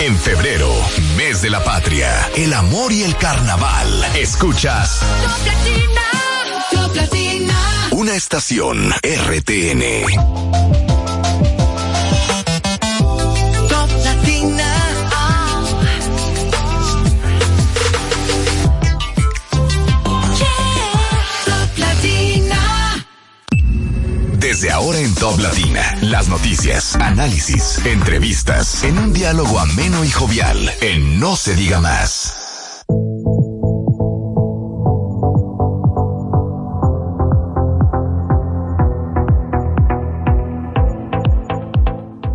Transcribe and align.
En 0.00 0.16
febrero, 0.16 0.70
mes 1.16 1.42
de 1.42 1.50
la 1.50 1.62
patria, 1.64 2.30
el 2.36 2.54
amor 2.54 2.92
y 2.92 3.02
el 3.02 3.16
carnaval. 3.16 4.04
Escuchas. 4.14 5.00
Una 7.90 8.14
estación 8.14 8.92
RTN. 9.02 10.77
Desde 24.48 24.72
ahora 24.72 24.98
en 24.98 25.14
Top 25.14 25.38
Latina, 25.40 25.94
las 26.00 26.30
noticias, 26.30 26.96
análisis, 26.96 27.84
entrevistas, 27.84 28.82
en 28.82 28.96
un 28.96 29.12
diálogo 29.12 29.58
ameno 29.58 30.06
y 30.06 30.08
jovial, 30.08 30.56
en 30.80 31.20
No 31.20 31.36
se 31.36 31.54
diga 31.54 31.82
más. 31.82 32.82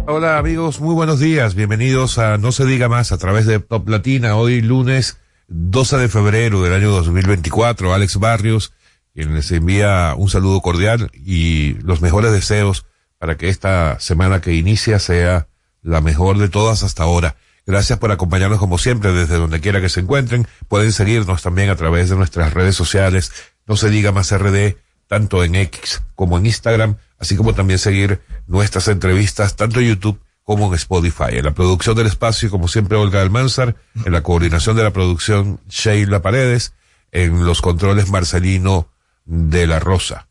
Hola 0.05 0.37
amigos, 0.37 0.81
muy 0.81 0.93
buenos 0.93 1.19
días, 1.19 1.55
bienvenidos 1.55 2.19
a 2.19 2.37
No 2.37 2.51
se 2.51 2.67
diga 2.67 2.89
más 2.89 3.11
a 3.11 3.17
través 3.17 3.47
de 3.47 3.57
Top 3.57 3.89
Latina, 3.89 4.35
hoy 4.35 4.61
lunes 4.61 5.17
12 5.47 5.97
de 5.97 6.09
febrero 6.09 6.61
del 6.61 6.73
año 6.73 6.91
2024, 6.91 7.91
Alex 7.91 8.19
Barrios 8.19 8.71
quien 9.13 9.35
les 9.35 9.51
envía 9.51 10.13
un 10.17 10.29
saludo 10.29 10.61
cordial 10.61 11.11
y 11.13 11.75
los 11.81 12.01
mejores 12.01 12.31
deseos 12.31 12.85
para 13.19 13.37
que 13.37 13.49
esta 13.49 13.99
semana 13.99 14.41
que 14.41 14.53
inicia 14.53 14.99
sea 14.99 15.47
la 15.81 16.01
mejor 16.01 16.37
de 16.37 16.49
todas 16.49 16.83
hasta 16.83 17.03
ahora. 17.03 17.35
Gracias 17.65 17.97
por 17.99 18.11
acompañarnos 18.11 18.59
como 18.59 18.77
siempre 18.77 19.13
desde 19.13 19.37
donde 19.37 19.61
quiera 19.61 19.79
que 19.79 19.89
se 19.89 20.01
encuentren. 20.01 20.47
Pueden 20.67 20.91
seguirnos 20.91 21.41
también 21.41 21.69
a 21.69 21.75
través 21.75 22.09
de 22.09 22.15
nuestras 22.15 22.53
redes 22.53 22.75
sociales. 22.75 23.31
No 23.65 23.77
se 23.77 23.89
diga 23.89 24.11
más 24.11 24.37
RD, 24.37 24.75
tanto 25.07 25.43
en 25.43 25.55
X 25.55 26.01
como 26.15 26.37
en 26.37 26.45
Instagram, 26.45 26.97
así 27.19 27.37
como 27.37 27.53
también 27.53 27.79
seguir 27.79 28.21
nuestras 28.47 28.87
entrevistas 28.89 29.55
tanto 29.55 29.79
en 29.79 29.87
YouTube 29.87 30.19
como 30.43 30.67
en 30.67 30.73
Spotify. 30.73 31.37
En 31.37 31.45
la 31.45 31.53
producción 31.53 31.95
del 31.95 32.07
espacio, 32.07 32.49
como 32.49 32.67
siempre, 32.67 32.97
Olga 32.97 33.21
Almanzar. 33.21 33.75
En 34.03 34.11
la 34.11 34.23
coordinación 34.23 34.75
de 34.75 34.83
la 34.83 34.91
producción, 34.91 35.61
Sheila 35.69 36.21
Paredes. 36.21 36.73
En 37.13 37.45
los 37.45 37.61
controles, 37.61 38.09
Marcelino 38.09 38.89
de 39.25 39.67
la 39.67 39.79
Rosa. 39.79 40.27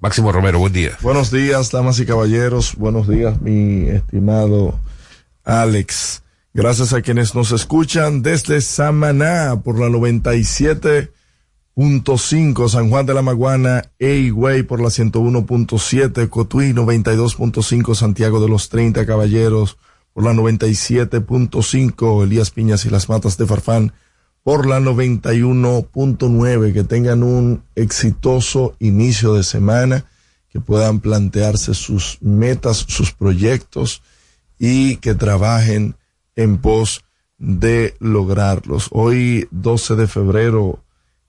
Máximo 0.00 0.30
Romero, 0.30 0.60
buen 0.60 0.72
día. 0.72 0.96
Buenos 1.02 1.32
días, 1.32 1.72
damas 1.72 1.98
y 1.98 2.06
caballeros. 2.06 2.76
Buenos 2.76 3.08
días, 3.08 3.40
mi 3.40 3.88
estimado 3.88 4.78
Alex. 5.44 6.22
Gracias 6.54 6.92
a 6.92 7.02
quienes 7.02 7.34
nos 7.34 7.50
escuchan 7.52 8.22
desde 8.22 8.60
Samaná 8.60 9.60
por 9.64 9.78
la 9.78 9.88
97.5, 9.88 12.68
San 12.68 12.90
Juan 12.90 13.06
de 13.06 13.14
la 13.14 13.22
Maguana, 13.22 13.84
Eigüey 13.98 14.62
por 14.62 14.80
la 14.80 14.88
101.7, 14.88 16.28
Cotuí 16.28 16.72
92.5, 16.72 17.94
Santiago 17.94 18.40
de 18.40 18.48
los 18.48 18.68
30 18.68 19.04
Caballeros 19.04 19.78
por 20.12 20.24
la 20.24 20.32
97.5, 20.32 22.24
Elías 22.24 22.50
Piñas 22.50 22.84
y 22.84 22.90
las 22.90 23.08
Matas 23.08 23.36
de 23.36 23.46
Farfán 23.46 23.92
por 24.48 24.66
la 24.66 24.80
91.9, 24.80 26.72
que 26.72 26.82
tengan 26.82 27.22
un 27.22 27.64
exitoso 27.74 28.74
inicio 28.78 29.34
de 29.34 29.42
semana, 29.42 30.06
que 30.48 30.58
puedan 30.58 31.00
plantearse 31.00 31.74
sus 31.74 32.16
metas, 32.22 32.78
sus 32.88 33.12
proyectos 33.12 34.00
y 34.58 34.96
que 34.96 35.14
trabajen 35.14 35.96
en 36.34 36.56
pos 36.56 37.04
de 37.36 37.94
lograrlos. 38.00 38.88
Hoy, 38.90 39.48
12 39.50 39.96
de 39.96 40.06
febrero, 40.06 40.82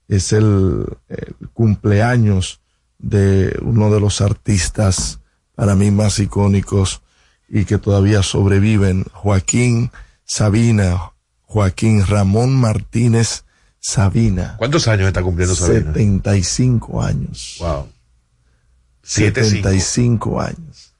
es 0.08 0.32
el, 0.32 0.86
el 1.10 1.34
cumpleaños 1.52 2.62
de 2.98 3.54
uno 3.60 3.92
de 3.92 4.00
los 4.00 4.22
artistas 4.22 5.20
para 5.54 5.76
mí 5.76 5.90
más 5.90 6.18
icónicos 6.20 7.02
y 7.50 7.66
que 7.66 7.76
todavía 7.76 8.22
sobreviven, 8.22 9.04
Joaquín 9.12 9.90
Sabina, 10.24 11.12
Joaquín 11.50 12.06
Ramón 12.06 12.54
Martínez 12.54 13.42
Sabina. 13.80 14.54
¿Cuántos 14.56 14.86
años 14.86 15.08
está 15.08 15.20
cumpliendo 15.20 15.56
Sabina? 15.56 15.92
75 15.92 17.02
años. 17.02 17.56
Wow. 17.58 17.88
75 19.02 20.40
años. 20.40 20.94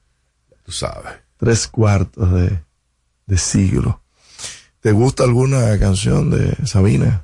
Tú 0.65 0.71
sabes. 0.73 1.13
Tres 1.37 1.67
cuartos 1.67 2.33
de, 2.33 2.59
de 3.27 3.37
siglo. 3.37 4.01
¿Te 4.81 4.91
gusta 4.91 5.23
alguna 5.23 5.77
canción 5.79 6.29
de 6.31 6.53
Sabina? 6.67 7.23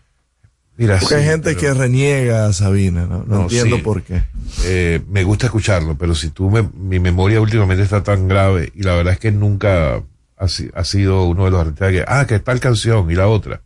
Mira, 0.77 0.99
Porque 0.99 1.15
sí, 1.15 1.21
hay 1.21 1.25
gente 1.25 1.55
pero- 1.55 1.59
que 1.59 1.73
reniega 1.73 2.45
a 2.45 2.53
Sabina, 2.53 3.05
no, 3.07 3.19
no 3.23 3.25
No, 3.25 3.41
entiendo 3.43 3.77
sí. 3.77 3.81
por 3.81 4.03
qué. 4.03 4.23
eh, 4.63 5.01
me 5.09 5.23
gusta 5.23 5.47
escucharlo, 5.47 5.97
pero 5.97 6.15
si 6.15 6.29
tú 6.29 6.49
me, 6.49 6.61
mi 6.61 6.99
memoria 6.99 7.41
últimamente 7.41 7.83
está 7.83 8.03
tan 8.03 8.27
grave 8.27 8.71
y 8.75 8.83
la 8.83 8.93
verdad 8.93 9.13
es 9.13 9.19
que 9.19 9.31
nunca 9.31 10.01
ha, 10.37 10.47
si- 10.47 10.69
ha 10.73 10.83
sido 10.83 11.25
uno 11.25 11.45
de 11.45 11.51
los 11.51 11.61
artistas 11.61 11.91
que, 11.91 12.05
ah, 12.07 12.25
que 12.27 12.39
tal 12.39 12.59
canción 12.59 13.09
y 13.11 13.15
la 13.15 13.27
otra. 13.27 13.61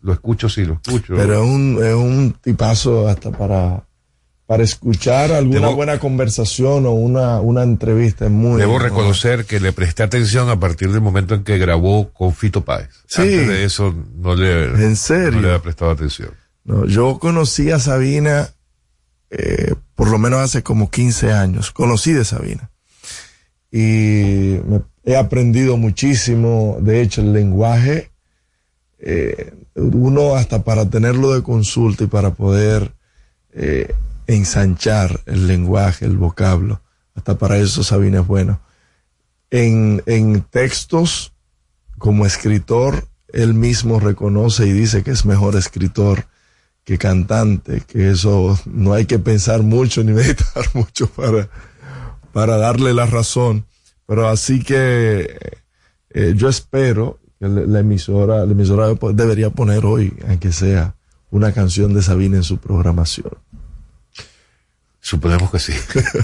Lo 0.00 0.12
escucho, 0.12 0.48
sí, 0.48 0.64
lo 0.64 0.74
escucho. 0.82 1.14
Pero 1.16 1.34
es 1.34 1.40
un, 1.48 1.78
es 1.84 1.94
un 1.94 2.36
tipazo 2.40 3.08
hasta 3.08 3.30
para, 3.32 3.84
para 4.46 4.62
escuchar 4.62 5.32
alguna 5.32 5.68
Debo- 5.68 5.74
buena 5.74 5.98
conversación 5.98 6.86
o 6.86 6.92
una, 6.92 7.40
una 7.40 7.62
entrevista. 7.64 8.26
Es 8.26 8.30
muy, 8.30 8.60
Debo 8.60 8.78
reconocer 8.78 9.44
que 9.44 9.58
le 9.60 9.72
presté 9.72 10.04
atención 10.04 10.48
a 10.50 10.58
partir 10.60 10.90
del 10.92 11.00
momento 11.00 11.34
en 11.34 11.42
que 11.44 11.58
grabó 11.58 12.10
con 12.12 12.32
Fito 12.32 12.64
Páez. 12.64 12.88
Sí. 13.06 13.22
Antes 13.22 13.48
de 13.48 13.64
eso 13.64 13.94
no 14.16 14.34
le, 14.36 14.64
¿En 14.84 14.94
serio? 14.96 15.32
no 15.32 15.40
le 15.42 15.48
había 15.48 15.62
prestado 15.62 15.90
atención. 15.90 16.30
No, 16.64 16.86
yo 16.86 17.18
conocí 17.18 17.70
a 17.70 17.78
Sabina 17.80 18.48
eh, 19.30 19.74
por 19.94 20.08
lo 20.10 20.18
menos 20.18 20.40
hace 20.40 20.62
como 20.62 20.90
15 20.90 21.32
años. 21.32 21.70
Conocí 21.72 22.12
de 22.12 22.24
Sabina. 22.24 22.70
Y 23.70 24.58
me- 24.64 24.82
he 25.08 25.16
aprendido 25.16 25.78
muchísimo. 25.78 26.76
De 26.82 27.00
hecho, 27.00 27.22
el 27.22 27.32
lenguaje, 27.32 28.10
eh, 28.98 29.54
uno 29.74 30.34
hasta 30.34 30.64
para 30.64 30.90
tenerlo 30.90 31.32
de 31.32 31.42
consulta 31.42 32.04
y 32.04 32.08
para 32.08 32.34
poder 32.34 32.92
eh, 33.52 33.94
ensanchar 34.26 35.22
el 35.24 35.46
lenguaje, 35.46 36.04
el 36.04 36.18
vocablo, 36.18 36.82
hasta 37.14 37.38
para 37.38 37.56
eso 37.56 37.82
Sabina 37.82 38.20
es 38.20 38.26
bueno. 38.26 38.60
En, 39.50 40.02
en 40.04 40.42
textos, 40.42 41.32
como 41.96 42.26
escritor, 42.26 43.08
él 43.32 43.54
mismo 43.54 44.00
reconoce 44.00 44.66
y 44.66 44.72
dice 44.72 45.02
que 45.02 45.12
es 45.12 45.24
mejor 45.24 45.56
escritor 45.56 46.26
que 46.84 46.98
cantante, 46.98 47.80
que 47.80 48.10
eso 48.10 48.60
no 48.66 48.92
hay 48.92 49.06
que 49.06 49.18
pensar 49.18 49.62
mucho 49.62 50.04
ni 50.04 50.12
meditar 50.22 50.66
mucho 50.74 51.06
para, 51.08 51.48
para 52.34 52.58
darle 52.58 52.92
la 52.92 53.06
razón. 53.06 53.64
Pero 54.08 54.28
así 54.28 54.64
que 54.64 55.38
eh, 56.10 56.32
yo 56.34 56.48
espero 56.48 57.20
que 57.38 57.46
la, 57.46 57.60
la 57.60 57.80
emisora, 57.80 58.44
la 58.46 58.52
emisora 58.52 58.88
debería 59.12 59.50
poner 59.50 59.84
hoy, 59.84 60.14
aunque 60.26 60.50
sea, 60.50 60.94
una 61.30 61.52
canción 61.52 61.92
de 61.92 62.00
Sabina 62.02 62.38
en 62.38 62.42
su 62.42 62.56
programación. 62.56 63.32
Suponemos 65.00 65.50
que 65.50 65.58
sí. 65.58 65.72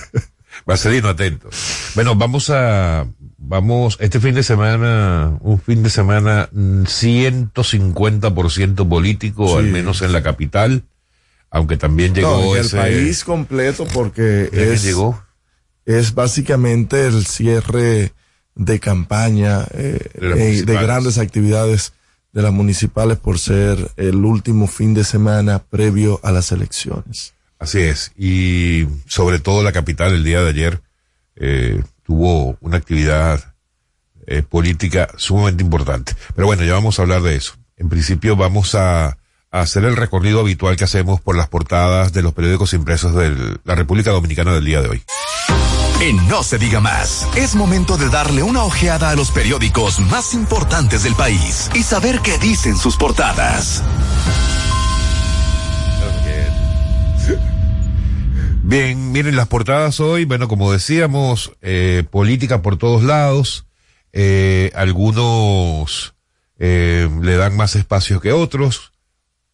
Marcelino, 0.66 1.08
atento. 1.08 1.48
Bueno, 1.94 2.14
vamos 2.14 2.48
a, 2.48 3.06
vamos, 3.36 3.98
este 4.00 4.20
fin 4.20 4.34
de 4.34 4.42
semana, 4.42 5.36
un 5.40 5.60
fin 5.60 5.82
de 5.82 5.90
semana 5.90 6.48
mm, 6.52 6.84
150% 6.84 8.88
político, 8.88 9.48
Sí. 9.48 9.54
al 9.56 9.64
menos 9.66 10.00
en 10.02 10.12
la 10.12 10.22
capital, 10.22 10.84
aunque 11.50 11.76
también 11.76 12.14
llegó 12.14 12.30
No, 12.40 12.52
en 12.54 12.60
el 12.60 12.66
ese... 12.66 12.76
país 12.78 13.24
completo 13.24 13.86
porque 13.92 14.48
¿Quién 14.50 14.72
es, 14.72 14.82
llegó? 14.82 15.22
Es 15.86 16.14
básicamente 16.14 17.06
el 17.06 17.26
cierre 17.26 18.12
de 18.54 18.80
campaña 18.80 19.64
eh, 19.72 19.98
De 20.18 20.58
eh, 20.58 20.62
de 20.62 20.74
grandes 20.74 21.18
actividades 21.18 21.92
de 22.32 22.42
las 22.42 22.52
municipales 22.52 23.18
por 23.18 23.38
ser 23.38 23.92
el 23.96 24.16
último 24.16 24.66
fin 24.66 24.94
de 24.94 25.04
semana 25.04 25.60
previo 25.60 26.20
a 26.22 26.32
las 26.32 26.52
elecciones. 26.52 27.34
Así 27.58 27.80
es. 27.80 28.12
Y 28.16 28.86
sobre 29.06 29.38
todo 29.38 29.62
la 29.62 29.72
capital 29.72 30.12
el 30.12 30.24
día 30.24 30.42
de 30.42 30.50
ayer 30.50 30.80
eh, 31.36 31.82
tuvo 32.02 32.56
una 32.60 32.76
actividad 32.76 33.52
política 34.48 35.08
sumamente 35.18 35.62
importante. 35.62 36.14
Pero 36.34 36.46
bueno, 36.46 36.64
ya 36.64 36.72
vamos 36.72 36.98
a 36.98 37.02
hablar 37.02 37.20
de 37.20 37.36
eso. 37.36 37.56
En 37.76 37.90
principio 37.90 38.36
vamos 38.36 38.74
a 38.74 39.18
hacer 39.60 39.84
el 39.84 39.96
recorrido 39.96 40.40
habitual 40.40 40.76
que 40.76 40.84
hacemos 40.84 41.20
por 41.20 41.36
las 41.36 41.48
portadas 41.48 42.12
de 42.12 42.22
los 42.22 42.32
periódicos 42.32 42.72
impresos 42.72 43.14
de 43.14 43.58
la 43.64 43.74
República 43.74 44.10
Dominicana 44.10 44.52
del 44.52 44.64
día 44.64 44.82
de 44.82 44.88
hoy. 44.88 45.02
En 46.00 46.28
No 46.28 46.42
se 46.42 46.58
diga 46.58 46.80
más, 46.80 47.28
es 47.36 47.54
momento 47.54 47.96
de 47.96 48.08
darle 48.08 48.42
una 48.42 48.64
ojeada 48.64 49.10
a 49.10 49.14
los 49.14 49.30
periódicos 49.30 50.00
más 50.00 50.34
importantes 50.34 51.04
del 51.04 51.14
país 51.14 51.70
y 51.72 51.84
saber 51.84 52.20
qué 52.20 52.36
dicen 52.38 52.76
sus 52.76 52.96
portadas. 52.96 53.82
Bien, 58.64 59.12
miren 59.12 59.36
las 59.36 59.46
portadas 59.46 60.00
hoy, 60.00 60.24
bueno, 60.24 60.48
como 60.48 60.72
decíamos, 60.72 61.52
eh, 61.62 62.02
política 62.10 62.60
por 62.60 62.76
todos 62.76 63.04
lados, 63.04 63.66
eh, 64.12 64.72
algunos 64.74 66.14
eh, 66.58 67.08
le 67.22 67.36
dan 67.36 67.56
más 67.56 67.76
espacio 67.76 68.20
que 68.20 68.32
otros, 68.32 68.93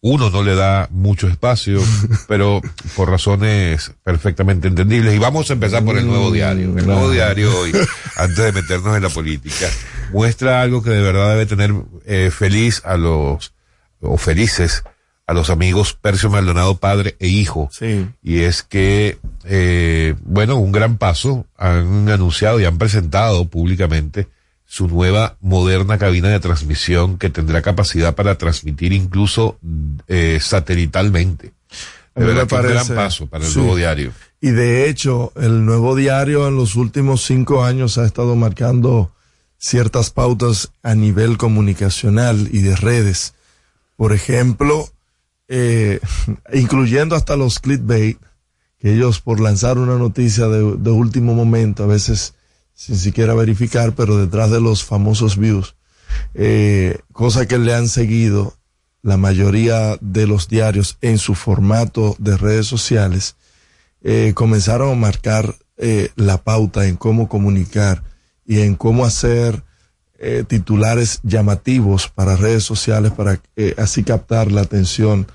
uno 0.01 0.31
no 0.31 0.41
le 0.41 0.55
da 0.55 0.87
mucho 0.91 1.27
espacio, 1.27 1.79
pero 2.27 2.61
por 2.95 3.09
razones 3.09 3.91
perfectamente 4.03 4.67
entendibles. 4.67 5.15
Y 5.15 5.19
vamos 5.19 5.49
a 5.49 5.53
empezar 5.53 5.85
por 5.85 5.97
el 5.97 6.07
nuevo 6.07 6.29
mm, 6.29 6.33
diario. 6.33 6.77
El 6.77 6.87
nuevo 6.87 7.11
diario 7.11 7.55
hoy, 7.57 7.71
antes 8.17 8.37
de 8.37 8.51
meternos 8.51 8.97
en 8.97 9.03
la 9.03 9.09
política, 9.09 9.67
muestra 10.11 10.61
algo 10.61 10.81
que 10.81 10.89
de 10.89 11.01
verdad 11.01 11.29
debe 11.29 11.45
tener 11.45 11.73
eh, 12.05 12.31
feliz 12.31 12.81
a 12.83 12.97
los, 12.97 13.53
o 13.99 14.17
felices 14.17 14.83
a 15.27 15.33
los 15.33 15.49
amigos 15.49 15.93
Percio 15.93 16.29
Maldonado 16.29 16.77
padre 16.77 17.15
e 17.19 17.27
hijo. 17.27 17.69
Sí. 17.71 18.07
Y 18.21 18.39
es 18.41 18.63
que, 18.63 19.19
eh, 19.45 20.15
bueno, 20.23 20.57
un 20.57 20.71
gran 20.71 20.97
paso 20.97 21.45
han 21.57 22.09
anunciado 22.09 22.59
y 22.59 22.65
han 22.65 22.77
presentado 22.77 23.45
públicamente 23.45 24.27
su 24.71 24.87
nueva 24.87 25.35
moderna 25.41 25.97
cabina 25.97 26.29
de 26.29 26.39
transmisión 26.39 27.17
que 27.17 27.29
tendrá 27.29 27.61
capacidad 27.61 28.15
para 28.15 28.37
transmitir 28.37 28.93
incluso 28.93 29.59
eh, 30.07 30.39
satelitalmente. 30.41 31.51
De 32.15 32.25
verdad 32.25 32.47
que 32.47 32.55
un 32.55 32.61
gran 32.61 32.87
paso 32.87 33.27
para 33.27 33.45
el 33.45 33.53
nuevo 33.53 33.75
diario. 33.75 34.13
Y 34.39 34.51
de 34.51 34.87
hecho, 34.87 35.33
el 35.35 35.65
nuevo 35.65 35.93
diario 35.93 36.47
en 36.47 36.55
los 36.55 36.77
últimos 36.77 37.25
cinco 37.25 37.65
años 37.65 37.97
ha 37.97 38.05
estado 38.05 38.37
marcando 38.37 39.11
ciertas 39.57 40.09
pautas 40.09 40.71
a 40.83 40.95
nivel 40.95 41.37
comunicacional 41.37 42.47
y 42.49 42.61
de 42.61 42.77
redes. 42.77 43.33
Por 43.97 44.13
ejemplo, 44.13 44.87
eh, 45.49 45.99
incluyendo 46.53 47.17
hasta 47.17 47.35
los 47.35 47.59
clickbait, 47.59 48.19
que 48.79 48.93
ellos 48.93 49.19
por 49.19 49.41
lanzar 49.41 49.77
una 49.77 49.97
noticia 49.97 50.47
de, 50.47 50.77
de 50.77 50.91
último 50.91 51.33
momento 51.33 51.83
a 51.83 51.87
veces 51.87 52.35
sin 52.81 52.97
siquiera 52.97 53.35
verificar, 53.35 53.93
pero 53.93 54.17
detrás 54.17 54.49
de 54.49 54.59
los 54.59 54.83
famosos 54.83 55.37
views, 55.37 55.75
eh, 56.33 56.97
cosa 57.13 57.47
que 57.47 57.59
le 57.59 57.75
han 57.75 57.87
seguido 57.87 58.55
la 59.03 59.17
mayoría 59.17 59.97
de 60.01 60.25
los 60.25 60.47
diarios 60.47 60.97
en 61.01 61.19
su 61.19 61.35
formato 61.35 62.15
de 62.17 62.37
redes 62.37 62.65
sociales, 62.65 63.35
eh, 64.01 64.31
comenzaron 64.33 64.93
a 64.93 64.95
marcar 64.95 65.55
eh, 65.77 66.09
la 66.15 66.37
pauta 66.37 66.87
en 66.87 66.95
cómo 66.95 67.29
comunicar 67.29 68.01
y 68.47 68.61
en 68.61 68.73
cómo 68.73 69.05
hacer 69.05 69.63
eh, 70.17 70.43
titulares 70.47 71.19
llamativos 71.21 72.07
para 72.07 72.35
redes 72.35 72.63
sociales 72.63 73.11
para 73.11 73.39
eh, 73.57 73.75
así 73.77 74.03
captar 74.03 74.51
la 74.51 74.61
atención 74.61 75.27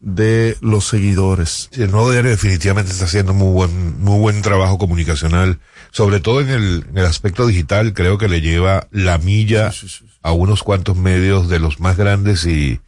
de 0.00 0.56
los 0.60 0.88
seguidores. 0.88 1.68
El 1.72 1.90
nuevo 1.90 2.10
diario 2.10 2.30
definitivamente 2.30 2.90
está 2.90 3.04
haciendo 3.04 3.34
muy 3.34 3.52
buen, 3.52 4.00
muy 4.00 4.18
buen 4.18 4.42
trabajo 4.42 4.78
comunicacional, 4.78 5.60
sobre 5.90 6.20
todo 6.20 6.40
en 6.40 6.50
el, 6.50 6.86
en 6.90 6.98
el 6.98 7.06
aspecto 7.06 7.46
digital, 7.46 7.94
creo 7.94 8.18
que 8.18 8.28
le 8.28 8.40
lleva 8.40 8.86
la 8.90 9.18
milla 9.18 9.72
sí, 9.72 9.88
sí, 9.88 10.04
sí. 10.06 10.18
a 10.22 10.32
unos 10.32 10.62
cuantos 10.62 10.96
medios 10.96 11.48
de 11.48 11.58
los 11.58 11.80
más 11.80 11.96
grandes 11.96 12.44
y, 12.46 12.80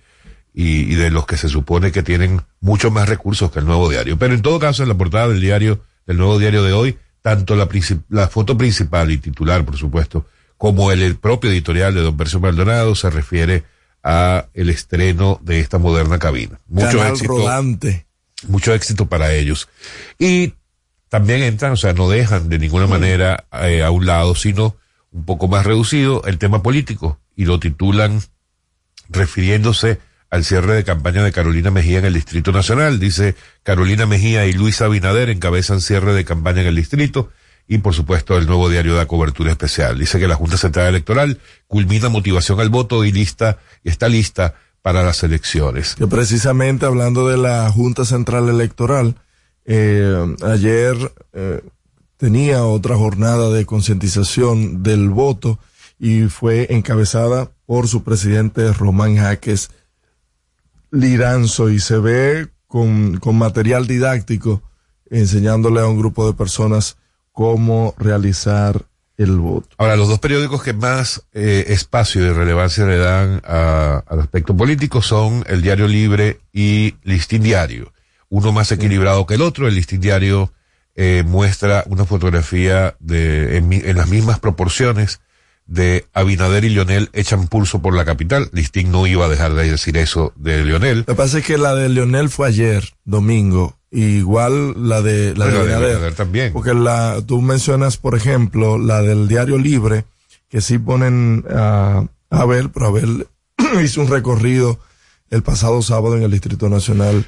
y, 0.54 0.92
y, 0.92 0.94
de 0.94 1.10
los 1.10 1.26
que 1.26 1.36
se 1.36 1.48
supone 1.48 1.92
que 1.92 2.02
tienen 2.02 2.42
mucho 2.60 2.90
más 2.90 3.08
recursos 3.08 3.50
que 3.50 3.60
el 3.60 3.66
nuevo 3.66 3.88
diario. 3.88 4.18
Pero 4.18 4.34
en 4.34 4.42
todo 4.42 4.58
caso, 4.58 4.82
en 4.82 4.88
la 4.88 4.96
portada 4.96 5.28
del 5.28 5.40
diario, 5.40 5.82
del 6.06 6.18
nuevo 6.18 6.38
diario 6.38 6.62
de 6.62 6.72
hoy, 6.72 6.98
tanto 7.22 7.56
la, 7.56 7.68
la 8.08 8.28
foto 8.28 8.56
principal 8.56 9.10
y 9.10 9.18
titular, 9.18 9.64
por 9.64 9.76
supuesto, 9.76 10.26
como 10.56 10.92
el, 10.92 11.02
el 11.02 11.16
propio 11.16 11.50
editorial 11.50 11.94
de 11.94 12.02
Don 12.02 12.16
Percio 12.16 12.40
Maldonado 12.40 12.94
se 12.94 13.10
refiere 13.10 13.64
a 14.02 14.46
el 14.54 14.70
estreno 14.70 15.40
de 15.42 15.60
esta 15.60 15.78
moderna 15.78 16.18
cabina. 16.18 16.60
Mucho 16.68 16.98
Canal 16.98 17.12
éxito. 17.12 17.32
Rodante. 17.32 18.06
Mucho 18.48 18.72
éxito 18.74 19.06
para 19.06 19.34
ellos. 19.34 19.68
Y 20.18 20.54
también 21.10 21.42
entran, 21.42 21.72
o 21.72 21.76
sea, 21.76 21.92
no 21.92 22.08
dejan 22.08 22.48
de 22.48 22.58
ninguna 22.58 22.86
manera 22.86 23.44
eh, 23.64 23.82
a 23.82 23.90
un 23.90 24.06
lado, 24.06 24.34
sino 24.36 24.76
un 25.10 25.24
poco 25.24 25.48
más 25.48 25.66
reducido 25.66 26.22
el 26.24 26.38
tema 26.38 26.62
político 26.62 27.18
y 27.36 27.44
lo 27.44 27.58
titulan 27.58 28.22
refiriéndose 29.08 29.98
al 30.30 30.44
cierre 30.44 30.74
de 30.74 30.84
campaña 30.84 31.24
de 31.24 31.32
Carolina 31.32 31.72
Mejía 31.72 31.98
en 31.98 32.04
el 32.04 32.14
Distrito 32.14 32.52
Nacional. 32.52 33.00
Dice 33.00 33.34
Carolina 33.64 34.06
Mejía 34.06 34.46
y 34.46 34.52
Luis 34.52 34.80
Abinader 34.80 35.30
encabezan 35.30 35.80
cierre 35.80 36.14
de 36.14 36.24
campaña 36.24 36.60
en 36.60 36.68
el 36.68 36.76
distrito 36.76 37.30
y 37.66 37.78
por 37.78 37.92
supuesto 37.92 38.38
el 38.38 38.46
nuevo 38.46 38.68
diario 38.68 38.94
da 38.94 39.06
cobertura 39.06 39.50
especial. 39.50 39.98
Dice 39.98 40.20
que 40.20 40.28
la 40.28 40.36
Junta 40.36 40.56
Central 40.58 40.86
Electoral 40.86 41.40
culmina 41.66 42.08
motivación 42.08 42.60
al 42.60 42.68
voto 42.68 43.04
y 43.04 43.10
lista, 43.10 43.58
está 43.82 44.08
lista 44.08 44.54
para 44.80 45.02
las 45.02 45.24
elecciones. 45.24 45.96
Que 45.96 46.06
precisamente 46.06 46.86
hablando 46.86 47.28
de 47.28 47.36
la 47.36 47.68
Junta 47.72 48.04
Central 48.04 48.48
Electoral, 48.48 49.16
eh, 49.64 50.36
ayer 50.42 50.96
eh, 51.32 51.60
tenía 52.16 52.64
otra 52.64 52.96
jornada 52.96 53.50
de 53.50 53.66
concientización 53.66 54.82
del 54.82 55.10
voto 55.10 55.58
y 55.98 56.24
fue 56.24 56.66
encabezada 56.70 57.50
por 57.66 57.88
su 57.88 58.02
presidente 58.02 58.72
Román 58.72 59.16
Jaques 59.16 59.70
Liranzo 60.90 61.70
y 61.70 61.78
se 61.78 61.98
ve 61.98 62.48
con, 62.66 63.18
con 63.18 63.36
material 63.36 63.86
didáctico 63.86 64.62
enseñándole 65.10 65.80
a 65.80 65.86
un 65.86 65.98
grupo 65.98 66.26
de 66.26 66.34
personas 66.34 66.96
cómo 67.32 67.94
realizar 67.98 68.86
el 69.16 69.36
voto. 69.36 69.68
Ahora, 69.76 69.96
los 69.96 70.08
dos 70.08 70.18
periódicos 70.18 70.62
que 70.62 70.72
más 70.72 71.22
eh, 71.32 71.66
espacio 71.68 72.24
y 72.24 72.30
relevancia 72.30 72.86
le 72.86 72.96
dan 72.96 73.42
a, 73.44 74.02
al 74.06 74.20
aspecto 74.20 74.56
político 74.56 75.02
son 75.02 75.44
el 75.46 75.60
Diario 75.60 75.86
Libre 75.86 76.40
y 76.52 76.94
Listín 77.02 77.42
Diario. 77.42 77.92
Uno 78.30 78.52
más 78.52 78.72
equilibrado 78.72 79.26
que 79.26 79.34
el 79.34 79.42
otro. 79.42 79.68
El 79.68 79.74
Listín 79.74 80.00
Diario 80.00 80.52
eh, 80.96 81.22
muestra 81.26 81.84
una 81.86 82.06
fotografía 82.06 82.96
de, 82.98 83.58
en, 83.58 83.72
en, 83.72 83.96
las 83.96 84.08
mismas 84.08 84.38
proporciones 84.38 85.20
de 85.66 86.06
Abinader 86.12 86.64
y 86.64 86.70
Lionel 86.70 87.10
echan 87.12 87.46
pulso 87.46 87.80
por 87.80 87.94
la 87.94 88.04
capital. 88.04 88.50
Listín 88.52 88.90
no 88.90 89.06
iba 89.06 89.26
a 89.26 89.28
dejar 89.28 89.54
de 89.54 89.70
decir 89.70 89.96
eso 89.96 90.32
de 90.36 90.64
Lionel. 90.64 90.98
Lo 91.00 91.04
que 91.06 91.14
pasa 91.14 91.38
es 91.38 91.44
que 91.44 91.58
la 91.58 91.74
de 91.74 91.88
Lionel 91.88 92.28
fue 92.28 92.48
ayer, 92.48 92.84
domingo, 93.04 93.76
igual 93.90 94.88
la 94.88 95.00
de 95.00 95.34
la 95.36 95.46
Pero 95.46 95.64
de 95.64 95.74
Abinader 95.74 96.14
también. 96.14 96.52
Porque 96.52 96.74
la, 96.74 97.22
tú 97.26 97.40
mencionas, 97.40 97.96
por 97.96 98.16
ejemplo, 98.16 98.78
la 98.78 99.02
del 99.02 99.28
Diario 99.28 99.58
Libre, 99.58 100.04
que 100.48 100.60
sí 100.60 100.78
ponen 100.78 101.44
a 101.54 102.04
Abel, 102.30 102.70
pero 102.70 102.86
Abel 102.86 103.28
hizo 103.84 104.00
un 104.00 104.08
recorrido 104.08 104.80
el 105.30 105.42
pasado 105.42 105.82
sábado 105.82 106.16
en 106.16 106.24
el 106.24 106.30
Distrito 106.30 106.68
Nacional. 106.68 107.24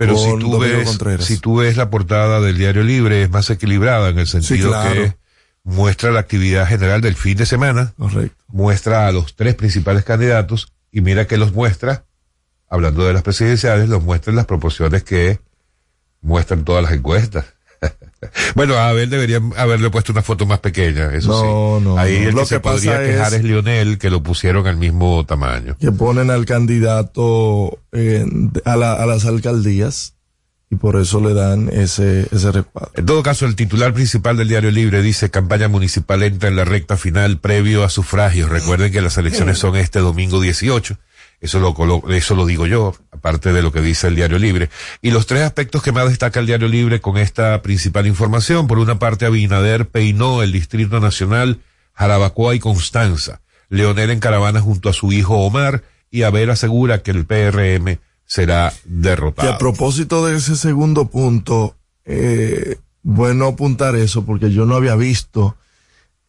Pero 0.00 0.16
si 0.16 0.38
tú, 0.38 0.58
ves, 0.58 0.98
si 1.20 1.36
tú 1.36 1.56
ves 1.56 1.76
la 1.76 1.90
portada 1.90 2.40
del 2.40 2.56
Diario 2.56 2.82
Libre, 2.82 3.22
es 3.22 3.28
más 3.28 3.50
equilibrada 3.50 4.08
en 4.08 4.18
el 4.18 4.26
sentido 4.26 4.68
sí, 4.68 4.72
claro. 4.72 4.94
que 4.94 5.16
muestra 5.62 6.10
la 6.10 6.20
actividad 6.20 6.66
general 6.66 7.02
del 7.02 7.14
fin 7.16 7.36
de 7.36 7.44
semana, 7.44 7.92
Correcto. 7.98 8.42
muestra 8.48 9.06
a 9.06 9.12
los 9.12 9.36
tres 9.36 9.56
principales 9.56 10.02
candidatos 10.02 10.72
y 10.90 11.02
mira 11.02 11.26
que 11.26 11.36
los 11.36 11.52
muestra, 11.52 12.06
hablando 12.70 13.04
de 13.04 13.12
las 13.12 13.22
presidenciales, 13.22 13.90
los 13.90 14.02
muestra 14.02 14.30
en 14.30 14.36
las 14.36 14.46
proporciones 14.46 15.04
que 15.04 15.38
muestran 16.22 16.64
todas 16.64 16.82
las 16.82 16.92
encuestas. 16.92 17.44
bueno, 18.54 18.74
a 18.74 18.88
Abel 18.88 19.10
debería 19.10 19.40
haberle 19.56 19.90
puesto 19.90 20.12
una 20.12 20.22
foto 20.22 20.46
más 20.46 20.60
pequeña, 20.60 21.14
eso 21.14 21.28
no, 21.28 21.78
sí. 21.78 21.84
No, 21.84 21.98
Ahí 21.98 22.20
no. 22.20 22.28
el 22.28 22.34
Lo 22.34 22.40
que, 22.40 22.40
que 22.40 22.46
se 22.46 22.60
podría 22.60 23.02
quejar 23.02 23.28
es... 23.28 23.40
es 23.40 23.44
Lionel, 23.44 23.98
que 23.98 24.10
lo 24.10 24.22
pusieron 24.22 24.66
al 24.66 24.76
mismo 24.76 25.24
tamaño. 25.24 25.76
Que 25.78 25.92
ponen 25.92 26.30
al 26.30 26.44
candidato 26.44 27.78
eh, 27.92 28.24
a, 28.64 28.76
la, 28.76 28.94
a 28.94 29.06
las 29.06 29.24
alcaldías 29.24 30.14
y 30.72 30.76
por 30.76 30.96
eso 30.96 31.20
le 31.20 31.34
dan 31.34 31.68
ese, 31.72 32.28
ese 32.30 32.52
recuadro. 32.52 32.92
En 32.94 33.04
todo 33.04 33.24
caso, 33.24 33.44
el 33.44 33.56
titular 33.56 33.92
principal 33.92 34.36
del 34.36 34.48
Diario 34.48 34.70
Libre 34.70 35.02
dice 35.02 35.28
campaña 35.28 35.66
municipal 35.66 36.22
entra 36.22 36.48
en 36.48 36.54
la 36.54 36.64
recta 36.64 36.96
final 36.96 37.38
previo 37.38 37.82
a 37.82 37.90
sufragios. 37.90 38.48
Recuerden 38.50 38.92
que 38.92 39.00
las 39.00 39.18
elecciones 39.18 39.58
son 39.58 39.74
este 39.74 39.98
domingo 39.98 40.40
18. 40.40 40.96
Eso 41.40 41.58
lo, 41.58 42.10
eso 42.10 42.34
lo 42.34 42.44
digo 42.44 42.66
yo, 42.66 42.94
aparte 43.10 43.52
de 43.52 43.62
lo 43.62 43.72
que 43.72 43.80
dice 43.80 44.08
el 44.08 44.14
Diario 44.14 44.38
Libre. 44.38 44.68
Y 45.00 45.10
los 45.10 45.26
tres 45.26 45.42
aspectos 45.42 45.82
que 45.82 45.90
más 45.90 46.08
destaca 46.08 46.38
el 46.40 46.46
Diario 46.46 46.68
Libre 46.68 47.00
con 47.00 47.16
esta 47.16 47.62
principal 47.62 48.06
información. 48.06 48.66
Por 48.66 48.78
una 48.78 48.98
parte, 48.98 49.24
Abinader 49.24 49.88
peinó 49.88 50.42
el 50.42 50.52
Distrito 50.52 51.00
Nacional, 51.00 51.60
Jarabacoa 51.94 52.54
y 52.54 52.58
Constanza. 52.58 53.40
Leonel 53.70 54.10
en 54.10 54.20
caravana 54.20 54.60
junto 54.60 54.90
a 54.90 54.92
su 54.92 55.12
hijo 55.12 55.38
Omar 55.38 55.82
y 56.10 56.24
Abel 56.24 56.50
asegura 56.50 57.02
que 57.02 57.12
el 57.12 57.24
PRM 57.24 57.98
será 58.26 58.72
derrotado. 58.84 59.48
Y 59.48 59.52
a 59.52 59.58
propósito 59.58 60.26
de 60.26 60.36
ese 60.36 60.56
segundo 60.56 61.06
punto, 61.06 61.76
eh, 62.04 62.78
bueno 63.02 63.46
apuntar 63.46 63.96
eso 63.96 64.26
porque 64.26 64.50
yo 64.50 64.66
no 64.66 64.74
había 64.74 64.96
visto, 64.96 65.56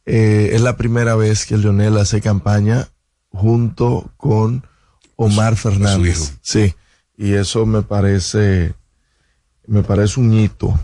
eh, 0.06 0.52
es 0.54 0.62
la 0.62 0.78
primera 0.78 1.16
vez 1.16 1.46
que 1.46 1.58
Leonel 1.58 1.98
hace 1.98 2.22
campaña 2.22 2.88
junto 3.30 4.12
con 4.18 4.66
Omar 5.22 5.56
Fernández. 5.56 6.18
Su 6.18 6.24
hijo. 6.24 6.34
Sí. 6.42 6.76
y 7.18 7.34
eso 7.34 7.66
me 7.66 7.84
parece, 7.84 8.74
me 9.68 9.84
parece 9.84 10.20
un 10.20 10.34
hito. 10.34 10.80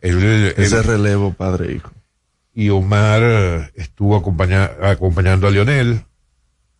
ese 0.00 0.82
relevo 0.82 1.32
padre 1.32 1.74
hijo. 1.74 1.92
Y 2.54 2.68
Omar 2.68 3.22
eh, 3.22 3.72
estuvo 3.76 4.16
acompañando 4.16 5.46
a 5.46 5.50
Lionel, 5.50 6.04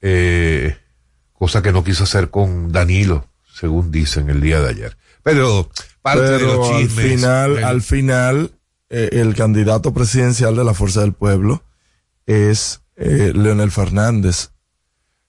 eh, 0.00 0.76
cosa 1.32 1.62
que 1.62 1.72
no 1.72 1.84
quiso 1.84 2.04
hacer 2.04 2.28
con 2.30 2.72
Danilo, 2.72 3.26
según 3.54 3.90
dicen 3.90 4.28
el 4.28 4.40
día 4.40 4.60
de 4.60 4.68
ayer. 4.68 4.96
Pero 5.22 5.70
parte 6.02 6.22
de 6.22 6.40
los 6.40 6.68
chismes. 6.68 7.04
Al 7.04 7.10
final, 7.10 7.64
al 7.64 7.82
final, 7.82 8.50
eh, 8.90 9.10
el 9.12 9.34
candidato 9.34 9.94
presidencial 9.94 10.56
de 10.56 10.64
la 10.64 10.74
Fuerza 10.74 11.00
del 11.00 11.12
Pueblo 11.12 11.62
es 12.26 12.82
Leonel 12.96 13.70
Fernández. 13.70 14.51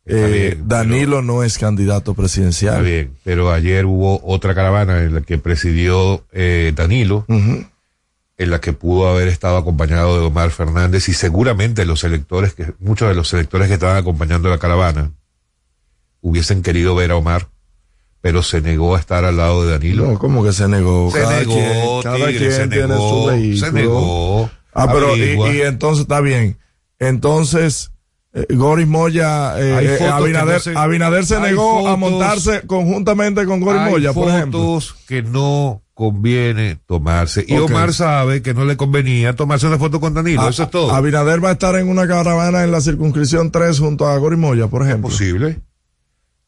Eh, 0.05 0.57
Danilo 0.61 1.21
no 1.21 1.43
es 1.43 1.57
candidato 1.57 2.13
presidencial. 2.13 2.75
Está 2.75 2.83
bien, 2.83 3.15
pero 3.23 3.51
ayer 3.51 3.85
hubo 3.85 4.21
otra 4.23 4.53
caravana 4.53 5.01
en 5.03 5.13
la 5.13 5.21
que 5.21 5.37
presidió 5.37 6.25
eh, 6.33 6.73
Danilo, 6.75 7.25
en 7.29 8.49
la 8.49 8.59
que 8.59 8.73
pudo 8.73 9.07
haber 9.07 9.29
estado 9.29 9.57
acompañado 9.57 10.19
de 10.19 10.25
Omar 10.25 10.51
Fernández 10.51 11.07
y 11.07 11.13
seguramente 11.13 11.85
los 11.85 12.03
electores, 12.03 12.53
que 12.53 12.73
muchos 12.79 13.07
de 13.07 13.15
los 13.15 13.33
electores 13.33 13.69
que 13.69 13.75
estaban 13.75 13.95
acompañando 13.95 14.49
la 14.49 14.57
caravana, 14.57 15.11
hubiesen 16.19 16.63
querido 16.63 16.95
ver 16.95 17.11
a 17.11 17.15
Omar, 17.15 17.47
pero 18.19 18.43
se 18.43 18.61
negó 18.61 18.95
a 18.95 18.99
estar 18.99 19.23
al 19.23 19.37
lado 19.37 19.65
de 19.65 19.71
Danilo. 19.71 20.07
No, 20.07 20.19
¿cómo 20.19 20.43
que 20.43 20.51
se 20.51 20.67
negó? 20.67 21.11
Se 21.11 21.25
negó, 21.25 22.01
cada 22.03 22.27
quien 22.27 22.51
se 22.51 22.67
tiene 22.67 22.87
negó, 22.87 23.31
su 23.31 23.57
Se 23.57 23.71
negó. 23.71 24.51
Ah, 24.73 24.91
pero 24.91 25.15
y 25.15 25.61
entonces 25.61 26.01
está 26.03 26.19
bien. 26.19 26.57
Entonces, 26.99 27.92
Goris 28.49 28.87
Moya, 28.87 29.59
eh, 29.59 29.97
eh 29.99 30.07
Abinader, 30.07 30.59
se, 30.59 30.75
Abinader, 30.75 31.25
se 31.25 31.39
negó 31.39 31.87
a 31.87 31.95
montarse 31.95 32.65
conjuntamente 32.65 33.45
con 33.45 33.59
Goris 33.59 33.81
Moya, 33.81 34.13
por 34.13 34.29
ejemplo. 34.29 34.79
que 35.07 35.21
no 35.21 35.83
conviene 35.93 36.79
tomarse. 36.87 37.45
Y 37.47 37.55
Omar 37.57 37.93
sabe 37.93 38.41
que 38.41 38.55
no 38.55 38.65
le 38.65 38.75
convenía 38.75 39.35
tomarse 39.35 39.67
una 39.67 39.77
foto 39.77 39.99
con 39.99 40.15
Danilo, 40.15 40.49
eso 40.49 40.63
es 40.63 40.71
todo. 40.71 40.91
Abinader 40.91 41.43
va 41.43 41.49
a 41.49 41.53
estar 41.53 41.75
en 41.75 41.87
una 41.87 42.07
caravana 42.07 42.63
en 42.63 42.71
la 42.71 42.81
circunscripción 42.81 43.51
3 43.51 43.77
junto 43.77 44.07
a 44.07 44.17
Goris 44.17 44.39
Moya, 44.39 44.67
por 44.67 44.81
ejemplo. 44.81 45.09
¿Es 45.09 45.13
posible? 45.13 45.59